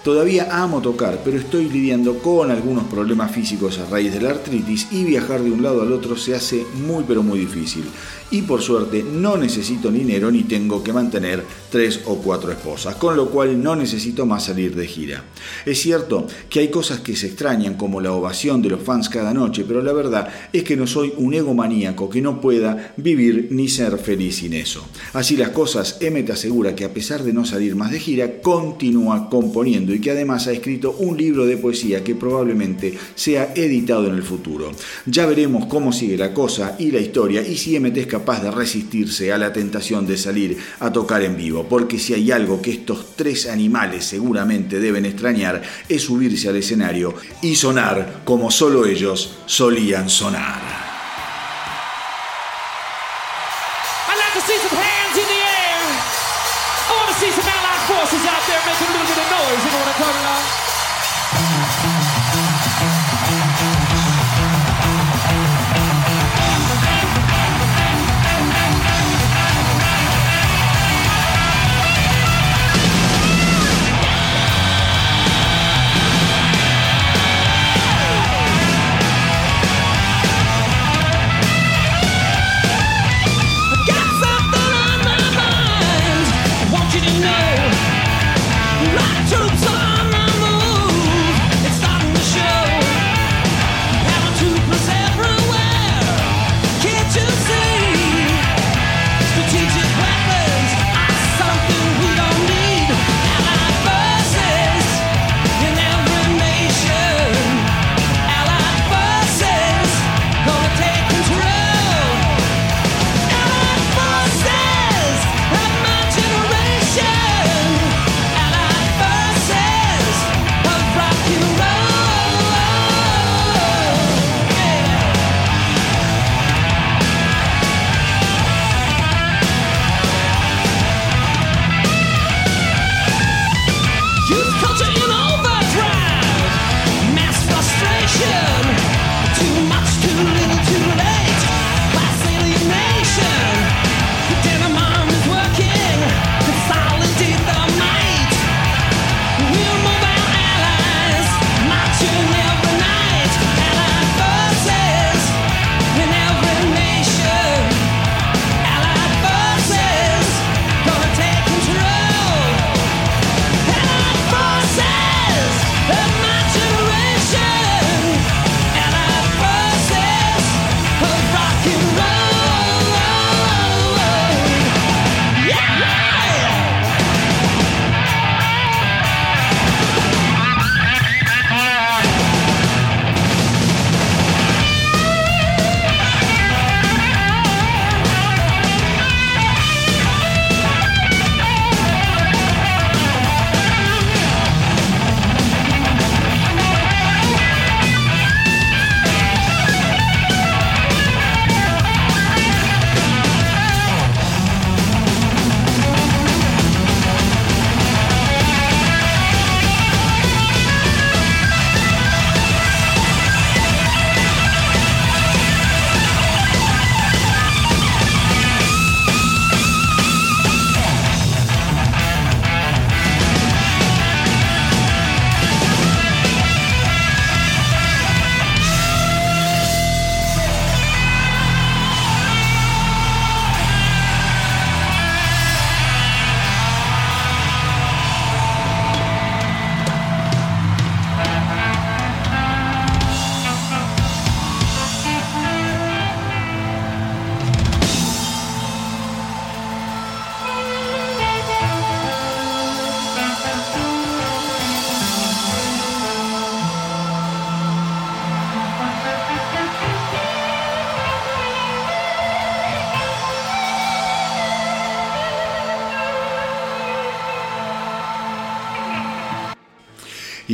[0.06, 4.90] Todavía amo tocar, pero estoy lidiando con algunos problemas físicos a raíz de la artritis
[4.92, 7.86] y viajar de un lado al otro se hace muy pero muy difícil.
[8.32, 13.16] Y por suerte no necesito dinero ni tengo que mantener tres o cuatro esposas, con
[13.16, 15.24] lo cual no necesito más salir de gira.
[15.66, 19.34] Es cierto que hay cosas que se extrañan como la ovación de los fans cada
[19.34, 23.70] noche, pero la verdad es que no soy un egomaníaco que no pueda vivir ni
[23.70, 24.86] ser feliz sin eso.
[25.14, 29.30] Así las cosas, M asegura que a pesar de no salir más de gira, continúa
[29.30, 34.16] componiendo y que además ha escrito un libro de poesía que probablemente sea editado en
[34.16, 34.72] el futuro.
[35.06, 39.34] Ya veremos cómo sigue la cosa y la historia y si MT capaz de resistirse
[39.34, 43.18] a la tentación de salir a tocar en vivo, porque si hay algo que estos
[43.18, 50.10] tres animales seguramente deben extrañar es subirse al escenario y sonar como solo ellos solían
[50.10, 50.85] sonar.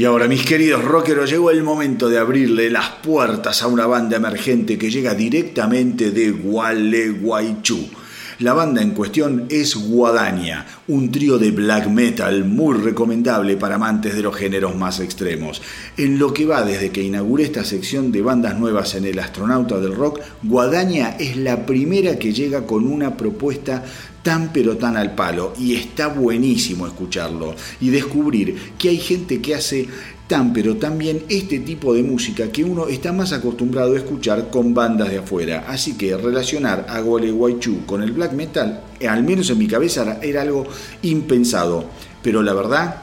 [0.01, 4.17] Y ahora, mis queridos rockeros, llegó el momento de abrirle las puertas a una banda
[4.17, 7.87] emergente que llega directamente de Gualeguaychú.
[8.41, 14.15] La banda en cuestión es Guadaña, un trío de black metal muy recomendable para amantes
[14.15, 15.61] de los géneros más extremos.
[15.95, 19.79] En lo que va desde que inauguré esta sección de bandas nuevas en el Astronauta
[19.79, 23.83] del Rock, Guadaña es la primera que llega con una propuesta
[24.23, 29.53] tan pero tan al palo y está buenísimo escucharlo y descubrir que hay gente que
[29.53, 29.87] hace
[30.53, 35.09] pero también este tipo de música que uno está más acostumbrado a escuchar con bandas
[35.09, 35.65] de afuera.
[35.67, 40.43] Así que relacionar a Gualeguaychú con el black metal, al menos en mi cabeza era
[40.43, 40.65] algo
[41.01, 41.83] impensado,
[42.23, 42.95] pero la verdad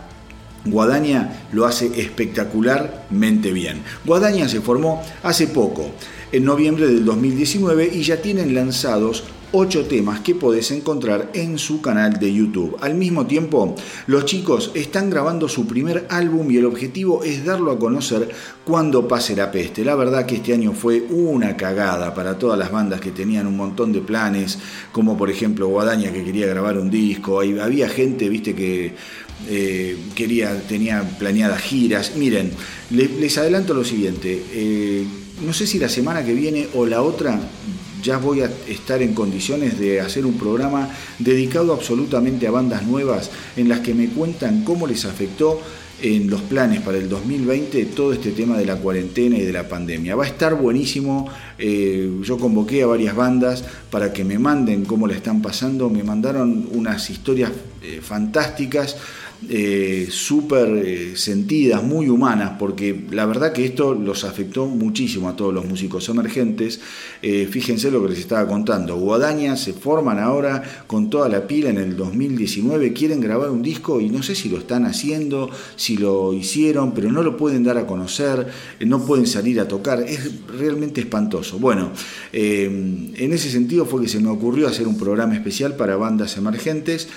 [0.65, 3.83] Guadaña lo hace espectacularmente bien.
[4.07, 5.91] Guadaña se formó hace poco,
[6.33, 11.81] en noviembre del 2019, y ya tienen lanzados ocho temas que podés encontrar en su
[11.81, 12.77] canal de YouTube.
[12.81, 13.75] Al mismo tiempo,
[14.07, 18.29] los chicos están grabando su primer álbum y el objetivo es darlo a conocer
[18.65, 19.85] cuando pase la peste.
[19.85, 23.57] La verdad que este año fue una cagada para todas las bandas que tenían un
[23.57, 24.59] montón de planes,
[24.93, 28.95] como por ejemplo Guadaña que quería grabar un disco, había gente, viste, que
[29.49, 32.17] eh, quería, tenía planeadas giras.
[32.17, 32.53] Miren,
[32.91, 34.43] les, adelanto lo siguiente.
[34.53, 35.07] Eh,
[35.45, 37.39] no sé si la semana que viene o la otra
[38.03, 43.31] ya voy a estar en condiciones de hacer un programa dedicado absolutamente a bandas nuevas
[43.57, 45.61] en las que me cuentan cómo les afectó
[46.01, 49.69] en los planes para el 2020 todo este tema de la cuarentena y de la
[49.69, 50.15] pandemia.
[50.15, 51.29] Va a estar buenísimo.
[51.59, 55.91] Eh, yo convoqué a varias bandas para que me manden cómo le están pasando.
[55.91, 57.51] Me mandaron unas historias
[57.97, 58.97] eh, fantásticas
[59.49, 65.37] eh, súper eh, sentidas, muy humanas, porque la verdad que esto los afectó muchísimo a
[65.37, 66.81] todos los músicos emergentes.
[67.23, 68.97] Eh, fíjense lo que les estaba contando.
[68.97, 74.01] Guadaña se forman ahora con toda la pila en el 2019, quieren grabar un disco
[74.01, 77.79] y no sé si lo están haciendo, si lo hicieron, pero no lo pueden dar
[77.79, 78.49] a conocer,
[78.81, 81.61] no pueden salir a tocar, es realmente espantoso.
[81.61, 81.93] Bueno,
[82.33, 87.09] en ese sentido fue que se me ocurrió hacer un programa especial para bandas emergentes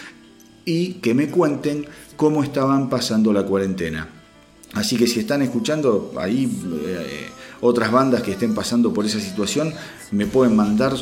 [0.66, 1.86] y que me cuenten
[2.16, 4.08] cómo estaban pasando la cuarentena.
[4.74, 6.50] Así que si están escuchando ahí
[6.86, 7.28] eh,
[7.60, 9.74] otras bandas que estén pasando por esa situación,
[10.12, 10.94] me pueden mandar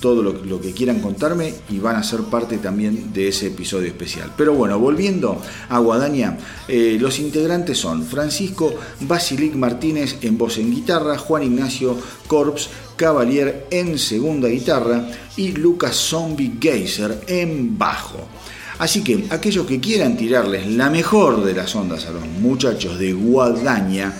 [0.00, 4.32] todo lo, que quieran contarme y van a ser parte también de ese episodio especial.
[4.36, 10.70] Pero bueno, volviendo a Guadaña, eh, los integrantes son Francisco Basilic Martínez en voz en
[10.70, 18.28] guitarra, Juan Ignacio Corps Cavalier en segunda guitarra y Lucas Zombie Geyser en bajo.
[18.78, 23.12] Así que aquellos que quieran tirarles la mejor de las ondas a los muchachos de
[23.12, 24.12] Guadaña,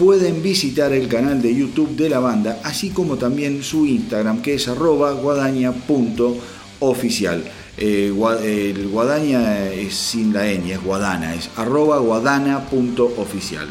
[0.00, 4.54] pueden visitar el canal de YouTube de la banda, así como también su Instagram, que
[4.54, 7.44] es arroba guadaña.oficial.
[7.76, 8.10] Eh,
[8.42, 13.68] el guadaña es sin la ñ, es guadana, es arroba guadana.oficial.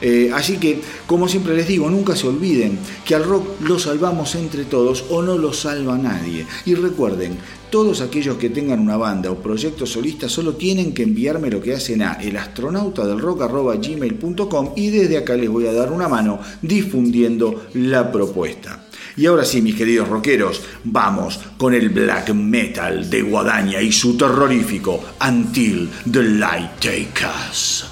[0.00, 4.34] Eh, así que, como siempre les digo, nunca se olviden que al rock lo salvamos
[4.34, 6.44] entre todos o no lo salva nadie.
[6.66, 7.38] Y recuerden,
[7.70, 11.74] todos aquellos que tengan una banda o proyecto solista solo tienen que enviarme lo que
[11.74, 18.84] hacen a elastronautadelrock.gmail.com y desde acá les voy a dar una mano difundiendo la propuesta.
[19.16, 24.16] Y ahora sí, mis queridos rockeros, vamos con el black metal de Guadaña y su
[24.16, 27.86] terrorífico Until the Light Take Us.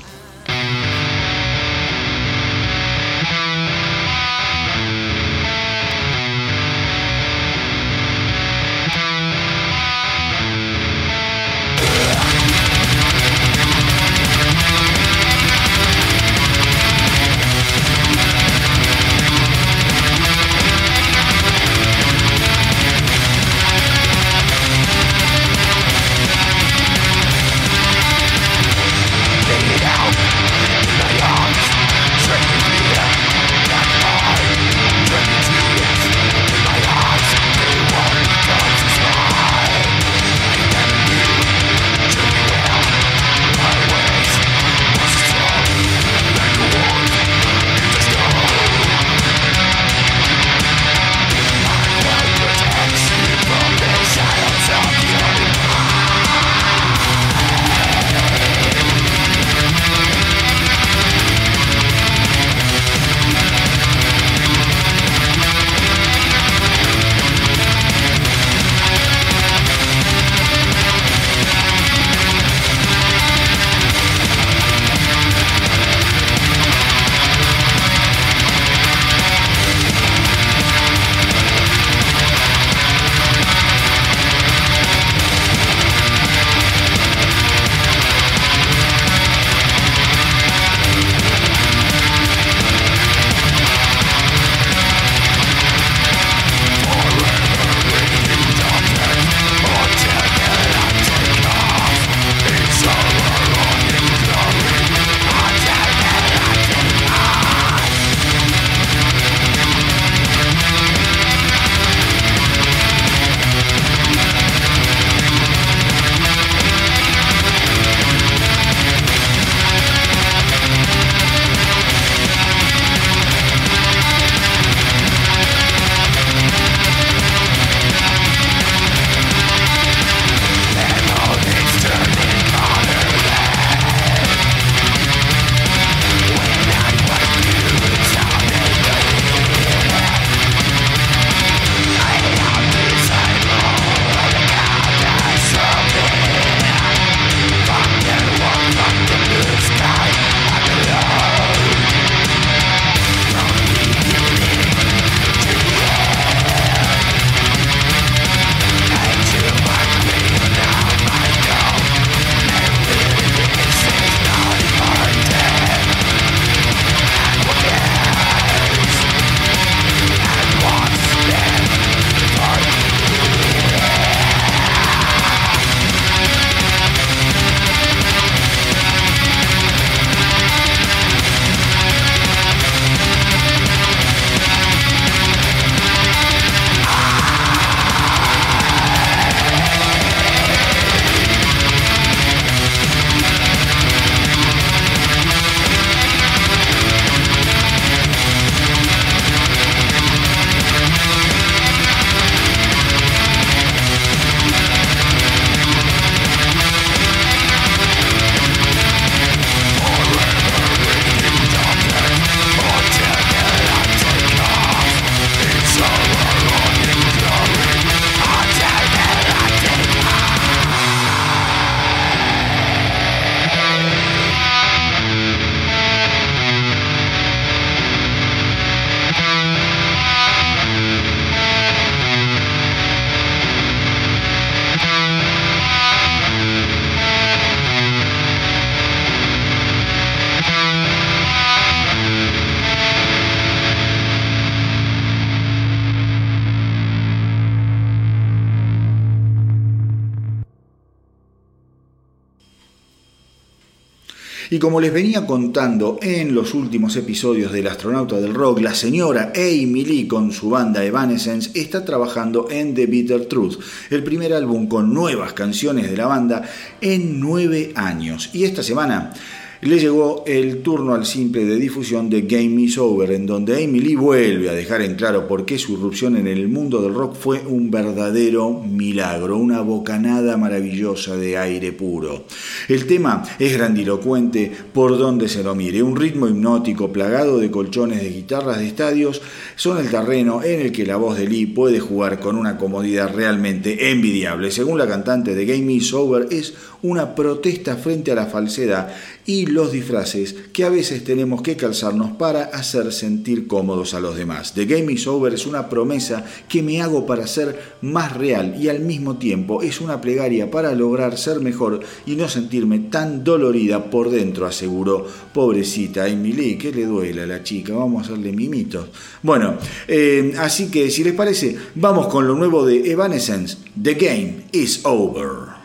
[254.76, 259.86] Como les venía contando en los últimos episodios del Astronauta del Rock, la señora Amy
[259.86, 263.58] Lee con su banda Evanescence está trabajando en The Bitter Truth,
[263.88, 266.42] el primer álbum con nuevas canciones de la banda
[266.82, 268.28] en nueve años.
[268.34, 269.14] Y esta semana
[269.62, 273.80] le llegó el turno al simple de difusión de Game Is Over, en donde Amy
[273.80, 277.14] Lee vuelve a dejar en claro por qué su irrupción en el mundo del rock
[277.14, 282.24] fue un verdadero milagro, una bocanada maravillosa de aire puro.
[282.68, 288.02] El tema es grandilocuente por donde se lo mire, un ritmo hipnótico plagado de colchones
[288.02, 289.22] de guitarras de estadios
[289.56, 293.14] son el terreno en el que la voz de Lee puede jugar con una comodidad
[293.14, 294.50] realmente envidiable.
[294.50, 298.88] Según la cantante de Game Is Over, es una protesta frente a la falsedad
[299.24, 304.16] y los disfraces que a veces tenemos que calzarnos para hacer sentir cómodos a los
[304.16, 304.54] demás.
[304.54, 308.68] The Game is Over es una promesa que me hago para ser más real y
[308.68, 313.90] al mismo tiempo es una plegaria para lograr ser mejor y no sentirme tan dolorida
[313.90, 318.88] por dentro, aseguró pobrecita Emily, que le duele a la chica, vamos a hacerle mimitos.
[319.22, 319.56] Bueno,
[319.88, 324.80] eh, así que si les parece, vamos con lo nuevo de Evanescence, The Game is
[324.84, 325.55] Over.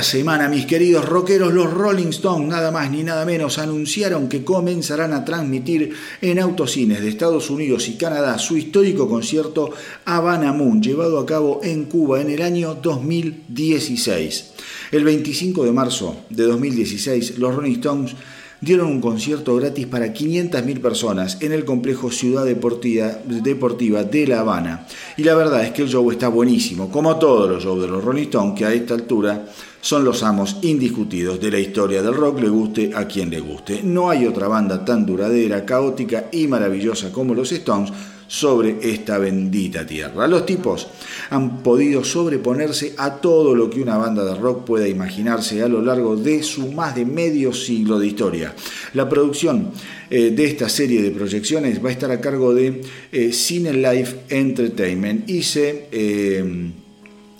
[0.00, 4.42] Esta semana, mis queridos rockeros, los Rolling Stones, nada más ni nada menos, anunciaron que
[4.42, 5.92] comenzarán a transmitir
[6.22, 9.72] en autocines de Estados Unidos y Canadá su histórico concierto
[10.06, 14.52] Havana Moon, llevado a cabo en Cuba en el año 2016.
[14.90, 18.14] El 25 de marzo de 2016, los Rolling Stones
[18.62, 24.40] dieron un concierto gratis para 500.000 personas en el complejo Ciudad Deportiva, Deportiva, de La
[24.40, 24.86] Habana.
[25.18, 28.02] Y la verdad es que el show está buenísimo, como todos los shows de los
[28.02, 29.46] Rolling Stones, que a esta altura
[29.80, 33.82] son los amos indiscutidos de la historia del rock, le guste a quien le guste.
[33.82, 37.92] No hay otra banda tan duradera, caótica y maravillosa como los Stones
[38.30, 40.28] sobre esta bendita tierra.
[40.28, 40.86] Los tipos
[41.30, 45.82] han podido sobreponerse a todo lo que una banda de rock pueda imaginarse a lo
[45.82, 48.54] largo de su más de medio siglo de historia.
[48.94, 49.72] La producción
[50.10, 54.20] eh, de esta serie de proyecciones va a estar a cargo de eh, Cine Life
[54.28, 56.70] Entertainment y se eh,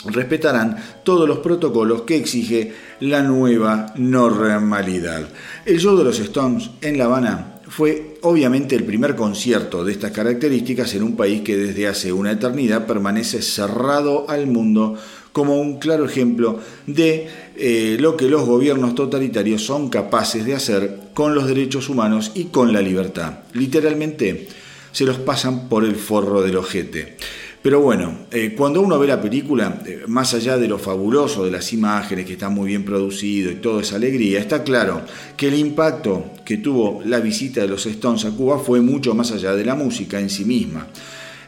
[0.07, 5.29] respetarán todos los protocolos que exige la nueva normalidad.
[5.65, 10.11] El show de los Stones en La Habana fue obviamente el primer concierto de estas
[10.11, 14.97] características en un país que desde hace una eternidad permanece cerrado al mundo
[15.33, 20.99] como un claro ejemplo de eh, lo que los gobiernos totalitarios son capaces de hacer
[21.15, 23.41] con los derechos humanos y con la libertad.
[23.53, 24.49] Literalmente
[24.93, 27.17] se los pasan por el forro del ojete.
[27.63, 31.51] Pero bueno, eh, cuando uno ve la película, eh, más allá de lo fabuloso de
[31.51, 35.03] las imágenes, que está muy bien producido y toda esa alegría, está claro
[35.37, 39.31] que el impacto que tuvo la visita de los Stones a Cuba fue mucho más
[39.33, 40.87] allá de la música en sí misma.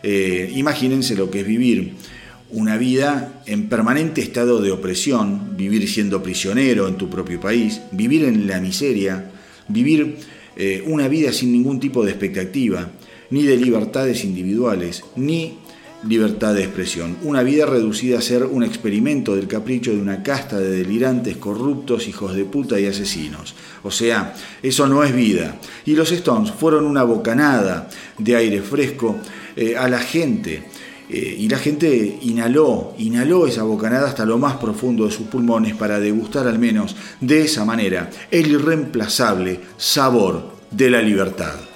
[0.03, 1.95] Eh, imagínense lo que es vivir
[2.51, 8.25] una vida en permanente estado de opresión, vivir siendo prisionero en tu propio país, vivir
[8.25, 9.31] en la miseria,
[9.69, 10.19] vivir
[10.85, 12.91] una vida sin ningún tipo de expectativa,
[13.31, 15.55] ni de libertades individuales, ni
[16.07, 17.17] libertad de expresión.
[17.23, 22.09] Una vida reducida a ser un experimento del capricho de una casta de delirantes, corruptos,
[22.09, 23.55] hijos de puta y asesinos.
[23.83, 25.59] O sea, eso no es vida.
[25.85, 27.89] Y los Stones fueron una bocanada
[28.19, 29.17] de aire fresco
[29.57, 30.65] eh, a la gente.
[31.09, 35.75] Eh, y la gente inhaló, inhaló esa bocanada hasta lo más profundo de sus pulmones
[35.75, 41.72] para degustar al menos de esa manera el irreemplazable sabor de la libertad.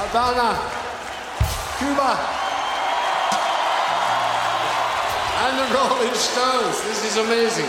[0.00, 0.58] Madonna,
[1.78, 2.16] Cuba,
[5.44, 6.80] and the Rolling Stones.
[6.88, 7.68] This is amazing.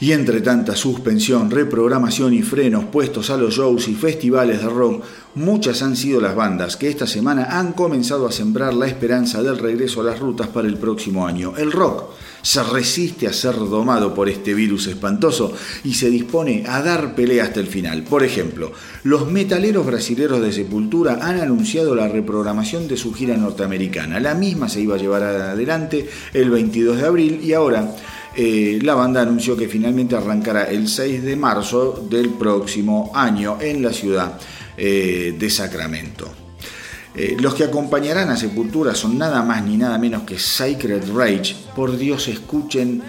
[0.00, 5.02] Y entre tanta suspensión, reprogramación y frenos puestos a los shows y festivales de rock,
[5.34, 9.56] muchas han sido las bandas que esta semana han comenzado a sembrar la esperanza del
[9.56, 11.54] regreso a las rutas para el próximo año.
[11.56, 12.10] El rock
[12.44, 17.44] se resiste a ser domado por este virus espantoso y se dispone a dar pelea
[17.44, 18.02] hasta el final.
[18.02, 18.70] Por ejemplo,
[19.02, 24.20] los metaleros brasileños de Sepultura han anunciado la reprogramación de su gira norteamericana.
[24.20, 27.96] La misma se iba a llevar adelante el 22 de abril y ahora
[28.36, 33.82] eh, la banda anunció que finalmente arrancará el 6 de marzo del próximo año en
[33.82, 34.38] la ciudad
[34.76, 36.43] eh, de Sacramento.
[37.16, 41.54] Eh, los que acompañarán a Sepultura son nada más ni nada menos que Sacred Rage.
[41.76, 43.02] Por Dios, escuchen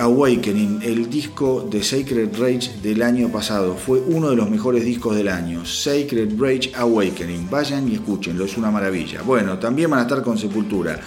[0.00, 3.74] Awakening, el disco de Sacred Rage del año pasado.
[3.74, 5.66] Fue uno de los mejores discos del año.
[5.66, 7.50] Sacred Rage Awakening.
[7.50, 9.22] Vayan y escúchenlo, es una maravilla.
[9.22, 11.00] Bueno, también van a estar con Sepultura,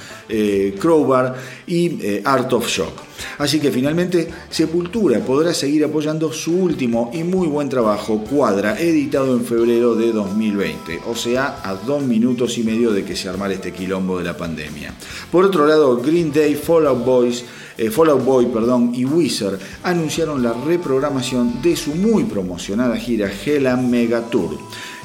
[0.80, 3.02] Crowbar y Art of Shock.
[3.38, 9.36] Así que finalmente Sepultura podrá seguir apoyando su último y muy buen trabajo, Cuadra, editado
[9.36, 13.54] en febrero de 2020, o sea, a dos minutos y medio de que se armara
[13.54, 14.94] este quilombo de la pandemia.
[15.32, 17.46] Por otro lado, Green Day, Fallout Boys,
[17.82, 23.68] eh, Fallout Boy perdón, y Wizard anunciaron la reprogramación de su muy promocionada gira Hell
[23.78, 24.58] Mega Tour.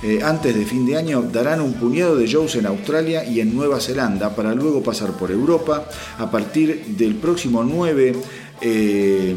[0.02, 3.56] Eh, antes de fin de año darán un puñado de shows en Australia y en
[3.56, 5.88] Nueva Zelanda para luego pasar por Europa
[6.18, 8.14] a partir del próximo 9
[8.60, 9.34] eh,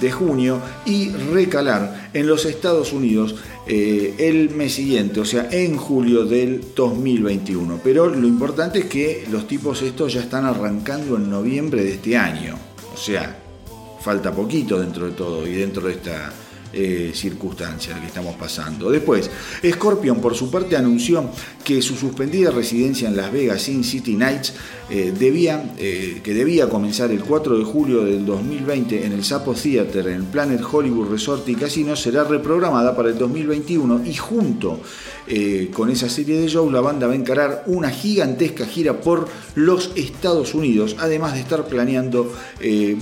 [0.00, 3.34] de junio y recalar en los Estados Unidos
[3.66, 7.80] eh, el mes siguiente, o sea, en julio del 2021.
[7.82, 12.16] Pero lo importante es que los tipos estos ya están arrancando en noviembre de este
[12.16, 12.65] año.
[12.96, 13.36] O sea,
[14.00, 16.32] falta poquito dentro de todo y dentro de esta
[16.72, 18.90] eh, circunstancia que estamos pasando.
[18.90, 19.30] Después,
[19.64, 21.30] Scorpion por su parte anunció
[21.64, 24.52] que su suspendida residencia en Las Vegas Sin City Nights
[24.90, 29.54] eh, debía, eh, que debía comenzar el 4 de julio del 2020 en el Sapo
[29.54, 34.80] Theater en el Planet Hollywood Resort y Casino será reprogramada para el 2021 y junto
[35.74, 39.90] con esa serie de shows la banda va a encarar una gigantesca gira por los
[39.96, 42.32] Estados Unidos, además de estar planeando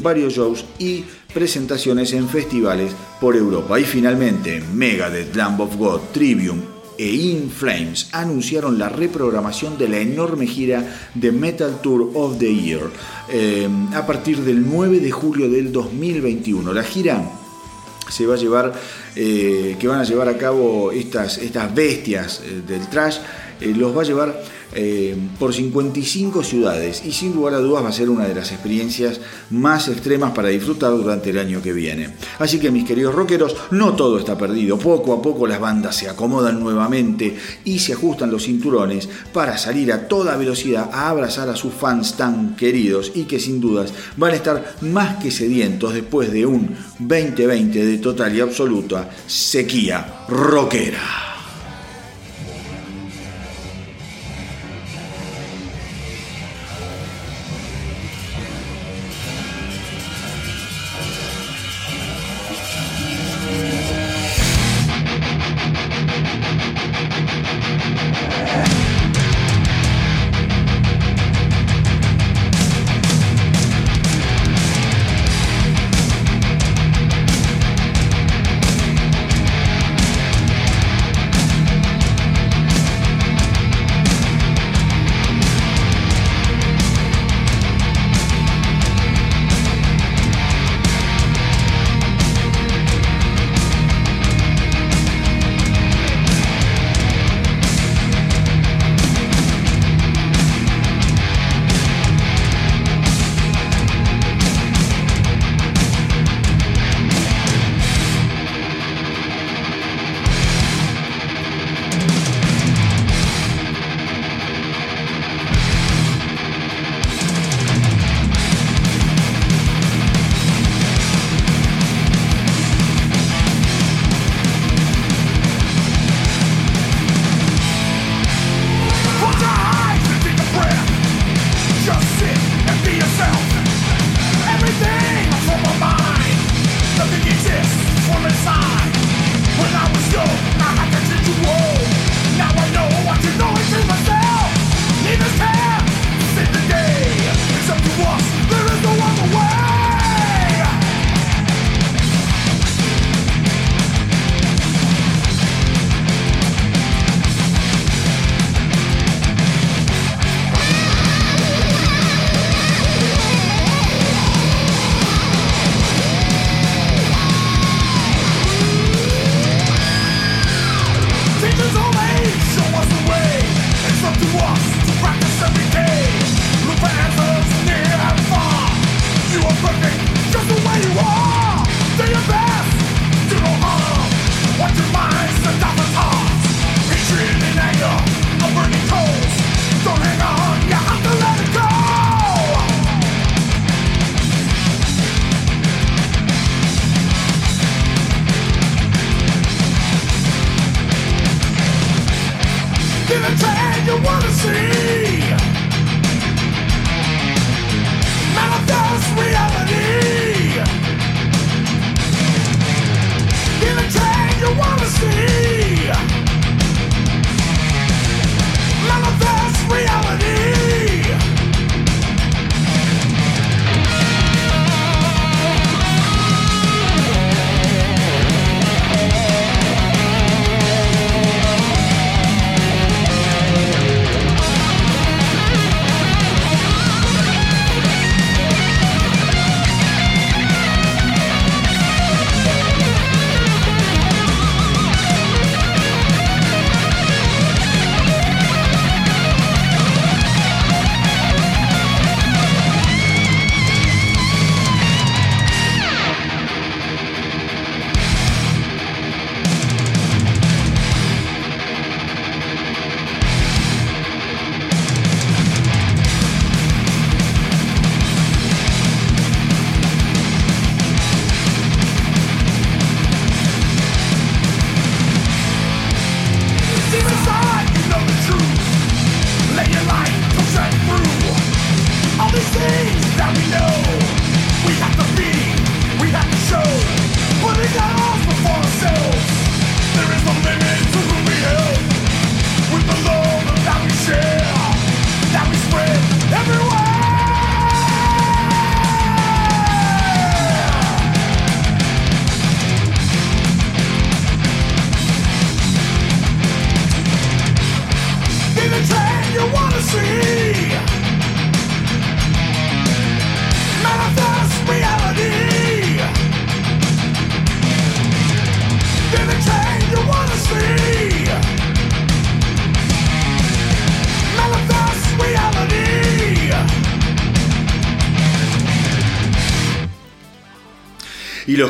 [0.01, 1.05] varios shows y
[1.35, 3.79] presentaciones en festivales por Europa.
[3.79, 6.61] Y finalmente, Megadeth, Lamb of God, Trivium
[6.97, 10.85] e In Flames anunciaron la reprogramación de la enorme gira
[11.15, 12.83] de Metal Tour of the Year
[13.29, 16.73] eh, a partir del 9 de julio del 2021.
[16.73, 17.23] La gira
[18.09, 18.73] se va a llevar,
[19.17, 23.19] eh, que van a llevar a cabo estas, estas bestias eh, del trash,
[23.61, 24.43] los va a llevar
[24.75, 28.53] eh, por 55 ciudades y sin lugar a dudas va a ser una de las
[28.53, 29.21] experiencias
[29.51, 32.15] más extremas para disfrutar durante el año que viene.
[32.39, 36.09] Así que mis queridos rockeros, no todo está perdido, poco a poco las bandas se
[36.09, 41.57] acomodan nuevamente y se ajustan los cinturones para salir a toda velocidad a abrazar a
[41.57, 46.33] sus fans tan queridos y que sin dudas van a estar más que sedientos después
[46.33, 51.34] de un 2020 de total y absoluta sequía rockera.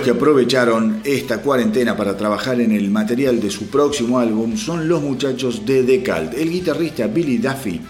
[0.05, 5.01] Que aprovecharon esta cuarentena para trabajar en el material de su próximo álbum son los
[5.02, 6.35] muchachos de The Cult.
[6.35, 7.81] El guitarrista Billy Duffy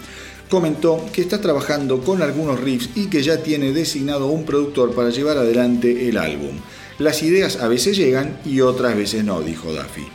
[0.49, 5.09] comentó que está trabajando con algunos riffs y que ya tiene designado un productor para
[5.09, 6.55] llevar adelante el álbum.
[6.99, 10.07] Las ideas a veces llegan y otras veces no, dijo Duffy.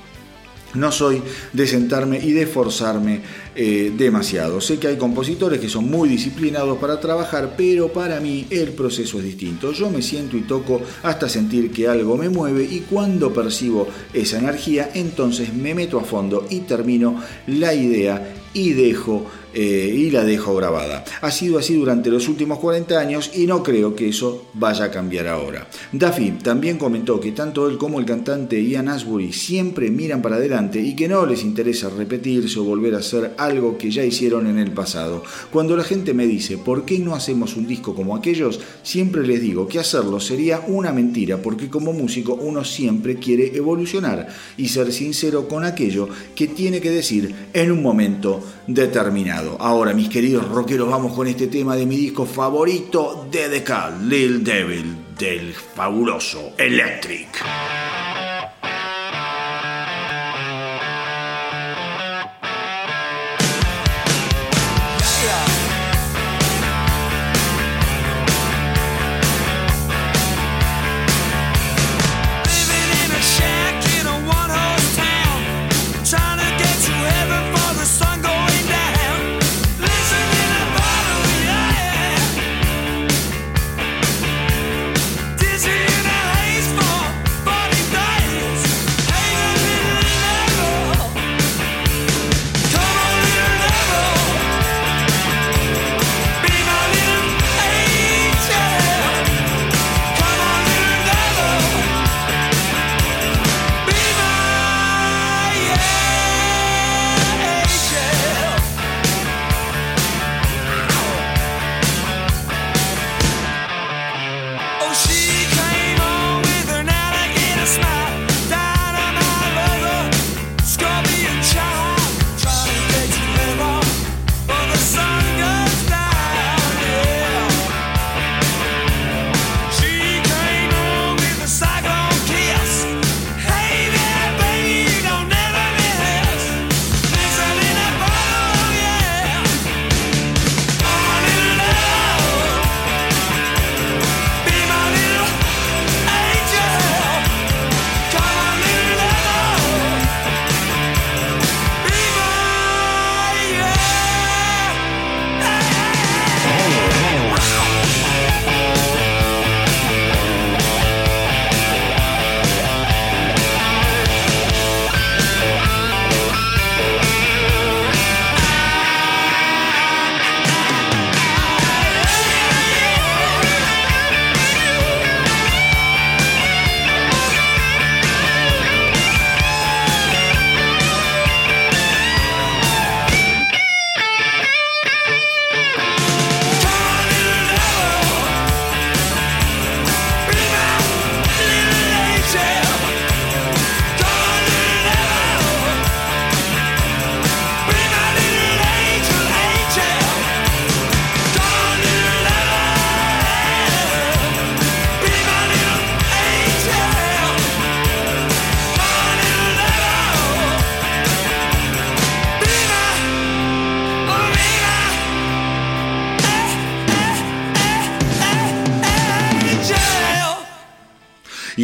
[0.75, 1.23] No soy
[1.53, 3.23] de sentarme y de forzarme
[3.57, 4.61] eh, demasiado.
[4.61, 9.19] Sé que hay compositores que son muy disciplinados para trabajar, pero para mí el proceso
[9.19, 9.73] es distinto.
[9.73, 14.39] Yo me siento y toco hasta sentir que algo me mueve y cuando percibo esa
[14.39, 20.25] energía, entonces me meto a fondo y termino la idea y dejo eh, y la
[20.25, 21.05] dejo grabada.
[21.21, 24.91] Ha sido así durante los últimos 40 años y no creo que eso vaya a
[24.91, 25.69] cambiar ahora.
[25.93, 30.81] Duffy también comentó que tanto él como el cantante Ian Asbury siempre miran para adelante
[30.81, 34.59] y que no les interesa repetirse o volver a hacer algo que ya hicieron en
[34.59, 35.23] el pasado.
[35.51, 38.61] Cuando la gente me dice ¿por qué no hacemos un disco como aquellos?
[38.83, 44.29] Siempre les digo que hacerlo sería una mentira porque como músico uno siempre quiere evolucionar
[44.57, 49.40] y ser sincero con aquello que tiene que decir en un momento determinado.
[49.59, 54.45] Ahora, mis queridos rockeros, vamos con este tema de mi disco favorito de Call, Lil
[54.45, 57.43] Devil, del fabuloso Electric.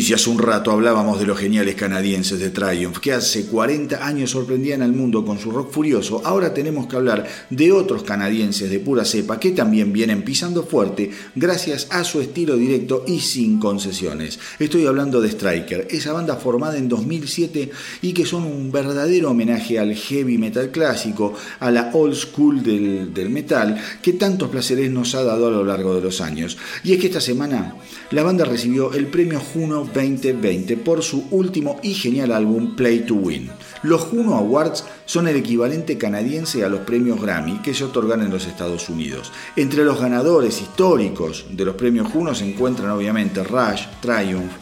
[0.07, 4.31] Si hace un rato hablábamos de los geniales canadienses de Triumph, que hace 40 años
[4.31, 8.79] sorprendían al mundo con su rock furioso, ahora tenemos que hablar de otros canadienses de
[8.79, 14.39] pura cepa que también vienen pisando fuerte gracias a su estilo directo y sin concesiones.
[14.61, 17.73] Estoy hablando de Striker, esa banda formada en 2007
[18.03, 23.13] y que son un verdadero homenaje al heavy metal clásico, a la old school del,
[23.13, 26.59] del metal, que tantos placeres nos ha dado a lo largo de los años.
[26.85, 27.75] Y es que esta semana
[28.13, 33.15] la banda recibió el premio Juno 2020 por su último y genial álbum Play to
[33.15, 33.51] Win.
[33.83, 38.31] Los Juno Awards son el equivalente canadiense a los premios Grammy que se otorgan en
[38.31, 39.33] los Estados Unidos.
[39.57, 44.53] Entre los ganadores históricos de los premios Juno se encuentran obviamente Rush, Triumph,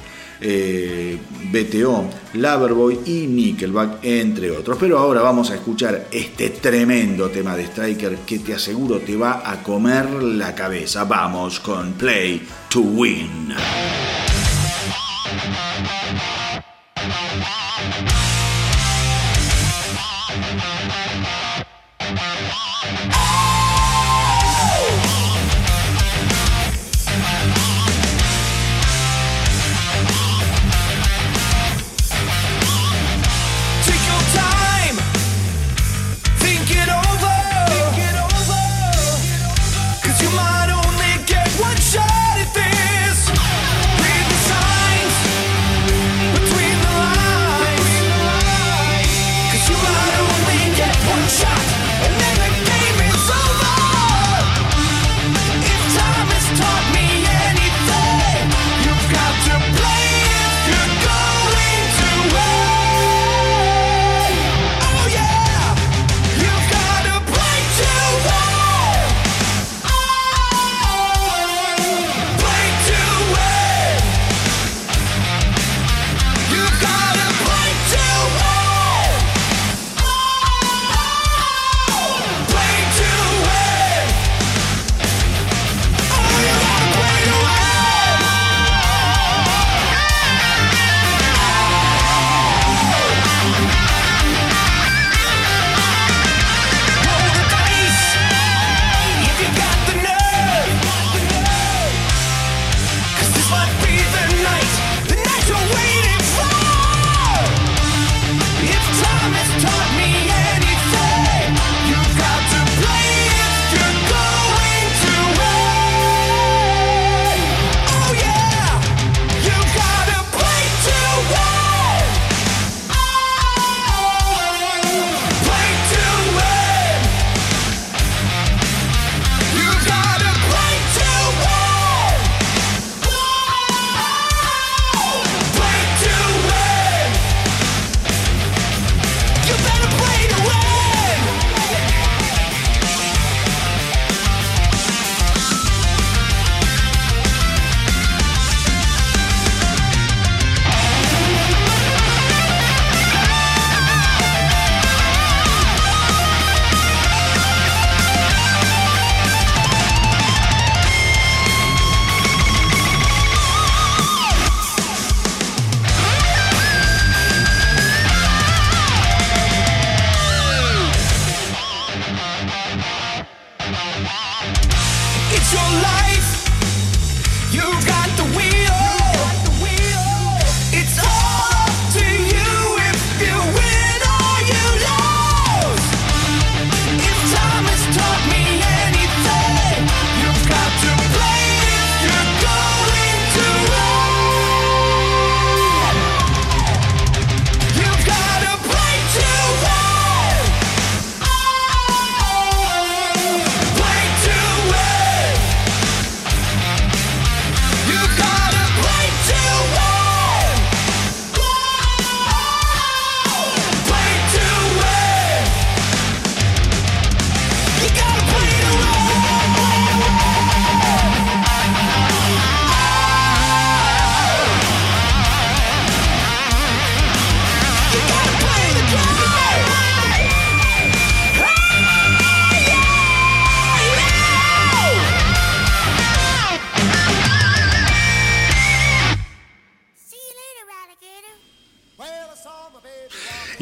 [0.40, 1.18] eh,
[1.50, 4.76] BTO, Loverboy y Nickelback, entre otros.
[4.78, 9.42] Pero ahora vamos a escuchar este tremendo tema de Striker que te aseguro te va
[9.44, 11.04] a comer la cabeza.
[11.04, 13.54] Vamos con Play to Win.
[15.34, 16.03] Música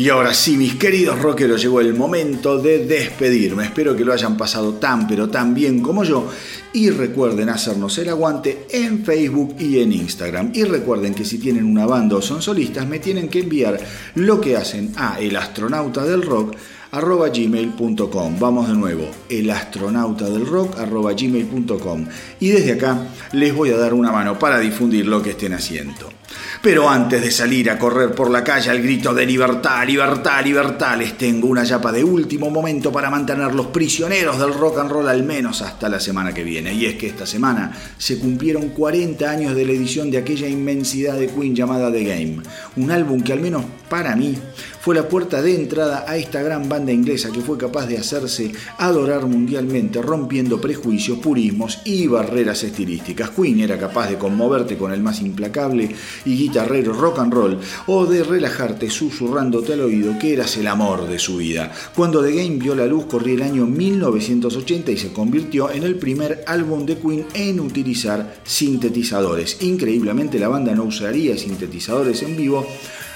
[0.03, 3.67] Y ahora sí, mis queridos rockeros, llegó el momento de despedirme.
[3.67, 6.29] Espero que lo hayan pasado tan pero tan bien como yo.
[6.73, 10.51] Y recuerden hacernos el aguante en Facebook y en Instagram.
[10.55, 13.79] Y recuerden que si tienen una banda o son solistas, me tienen que enviar
[14.17, 16.57] lo que hacen a el astronauta del rock
[16.91, 18.41] gmail.com.
[18.41, 22.07] Vamos de nuevo, el astronauta del rock gmail.com.
[22.41, 26.22] Y desde acá les voy a dar una mano para difundir lo que estén haciendo.
[26.61, 30.97] Pero antes de salir a correr por la calle al grito de libertad, libertad, libertad,
[30.97, 35.23] les tengo una yapa de último momento para mantenerlos prisioneros del rock and roll al
[35.23, 36.73] menos hasta la semana que viene.
[36.75, 41.19] Y es que esta semana se cumplieron 40 años de la edición de aquella inmensidad
[41.19, 42.43] de Queen llamada The Game.
[42.77, 44.37] Un álbum que al menos para mí
[44.83, 48.51] fue la puerta de entrada a esta gran banda inglesa que fue capaz de hacerse
[48.79, 53.31] adorar mundialmente, rompiendo prejuicios, purismos y barreras estilísticas.
[53.31, 55.95] Queen era capaz de conmoverte con el más implacable
[56.25, 61.09] y guitarrero rock and roll o de relajarte susurrándote al oído que eras el amor
[61.09, 61.73] de su vida.
[61.95, 65.97] Cuando The Game vio la luz corría el año 1980 y se convirtió en el
[65.97, 69.63] primer álbum de Queen en utilizar sintetizadores.
[69.63, 72.67] Increíblemente la banda no usaría sintetizadores en vivo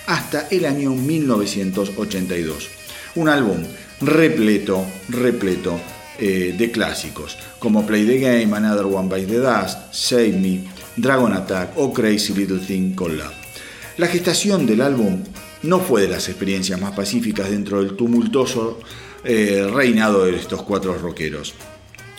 [0.06, 2.68] hasta el año 1982.
[3.16, 3.58] Un álbum
[4.00, 5.80] repleto, repleto
[6.18, 10.64] eh, de clásicos, como Play the Game, Another One by the Dust, Save Me,
[10.96, 13.34] Dragon Attack o Crazy Little Thing Called Love.
[13.98, 15.22] La gestación del álbum
[15.62, 18.78] no fue de las experiencias más pacíficas dentro del tumultuoso
[19.24, 21.54] eh, reinado de estos cuatro rockeros.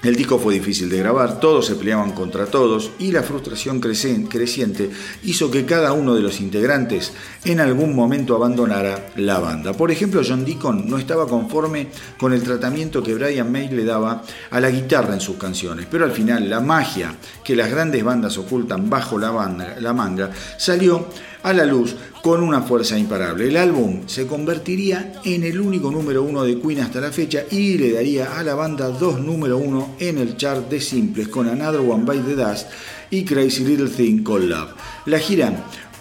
[0.04, 4.92] El disco fue difícil de grabar, todos se peleaban contra todos y la frustración creciente
[5.24, 7.14] hizo que cada uno de los integrantes
[7.46, 9.74] en algún momento abandonara la banda.
[9.74, 11.88] Por ejemplo, John Deacon no estaba conforme
[12.20, 14.22] con el tratamiento que Brian May le daba
[14.52, 17.16] a la guitarra en sus canciones, pero al final la magia
[17.48, 19.32] que las grandes bandas ocultan bajo la,
[19.80, 21.08] la manga salió
[21.44, 23.48] a la luz con una fuerza imparable.
[23.48, 27.78] El álbum se convertiría en el único número uno de Queen hasta la fecha y
[27.78, 31.80] le daría a la banda dos número uno en el chart de simples con Another
[31.80, 32.68] One by the Dust
[33.12, 34.72] y Crazy Little Thing Called Love.
[35.06, 35.54] La gira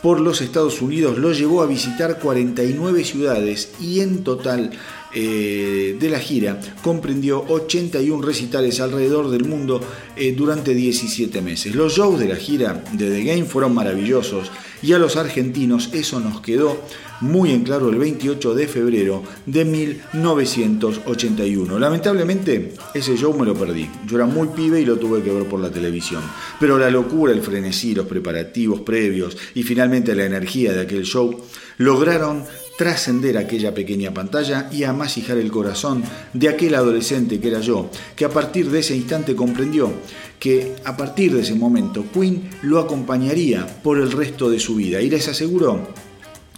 [0.02, 4.73] por los Estados Unidos lo llevó a visitar 49 ciudades y en total
[5.18, 9.80] eh, de la gira comprendió 81 recitales alrededor del mundo
[10.14, 11.74] eh, durante 17 meses.
[11.74, 14.51] Los shows de la gira de The Game fueron maravillosos
[14.82, 16.82] y a los argentinos eso nos quedó
[17.22, 21.78] muy en claro el 28 de febrero de 1981.
[21.78, 23.88] Lamentablemente ese show me lo perdí.
[24.06, 26.20] Yo era muy pibe y lo tuve que ver por la televisión.
[26.60, 31.43] Pero la locura, el frenesí, los preparativos previos y finalmente la energía de aquel show
[31.78, 32.44] lograron
[32.77, 38.24] trascender aquella pequeña pantalla y amasijar el corazón de aquel adolescente que era yo, que
[38.24, 39.93] a partir de ese instante comprendió
[40.39, 45.01] que a partir de ese momento Queen lo acompañaría por el resto de su vida
[45.01, 45.89] y les aseguró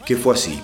[0.05, 0.59] que fue así.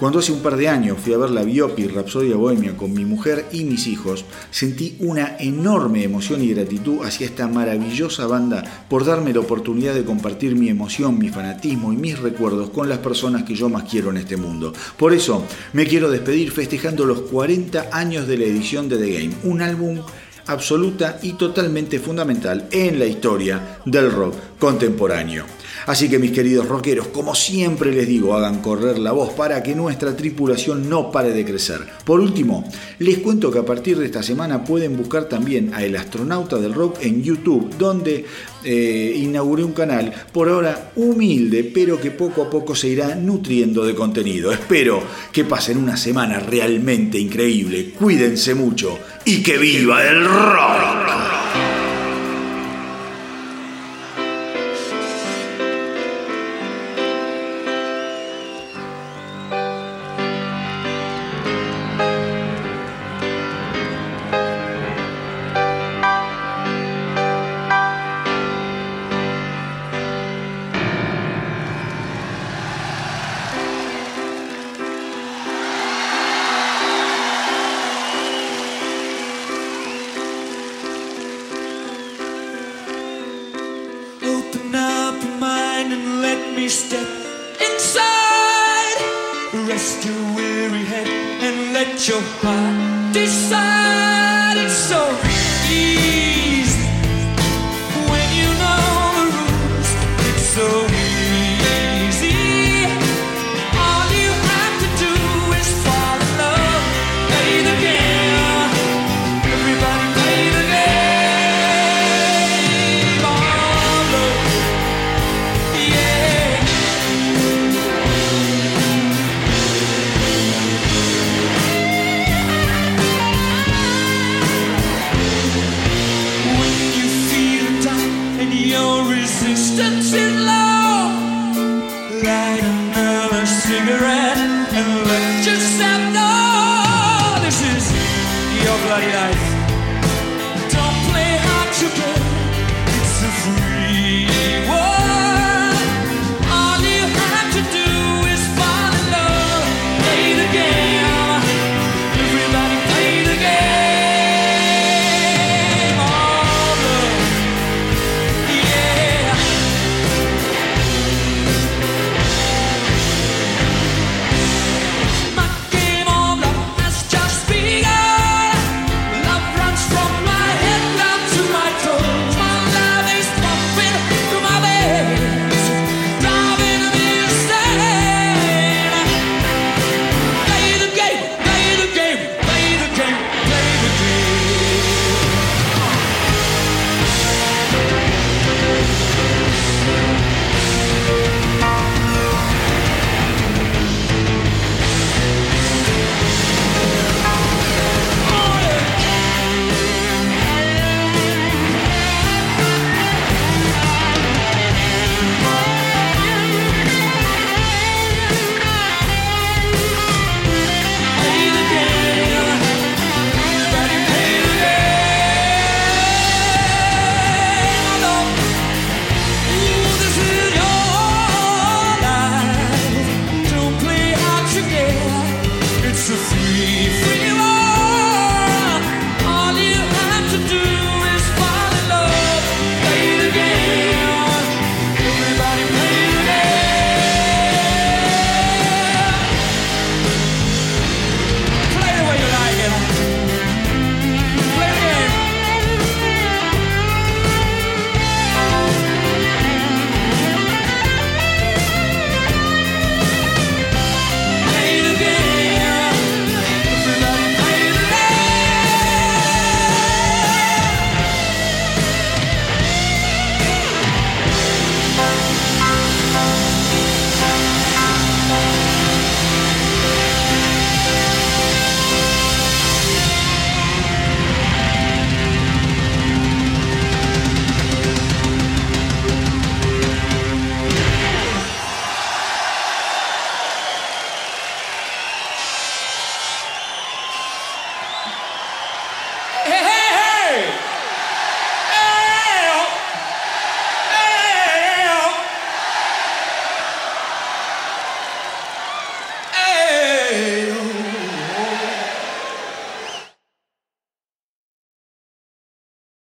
[0.00, 3.04] Cuando hace un par de años fui a ver la biopic Rapsodia Bohemia con mi
[3.04, 9.04] mujer y mis hijos, sentí una enorme emoción y gratitud hacia esta maravillosa banda por
[9.04, 13.42] darme la oportunidad de compartir mi emoción, mi fanatismo y mis recuerdos con las personas
[13.42, 14.72] que yo más quiero en este mundo.
[14.96, 15.44] Por eso
[15.74, 19.98] me quiero despedir festejando los 40 años de la edición de The Game, un álbum
[20.46, 25.44] absoluta y totalmente fundamental en la historia del rock contemporáneo.
[25.90, 29.74] Así que mis queridos rockeros, como siempre les digo, hagan correr la voz para que
[29.74, 31.80] nuestra tripulación no pare de crecer.
[32.04, 32.64] Por último,
[33.00, 36.74] les cuento que a partir de esta semana pueden buscar también a El Astronauta del
[36.74, 38.24] Rock en YouTube, donde
[38.62, 43.84] eh, inauguré un canal por ahora humilde, pero que poco a poco se irá nutriendo
[43.84, 44.52] de contenido.
[44.52, 45.02] Espero
[45.32, 47.94] que pasen una semana realmente increíble.
[47.98, 51.79] Cuídense mucho y que viva el rock.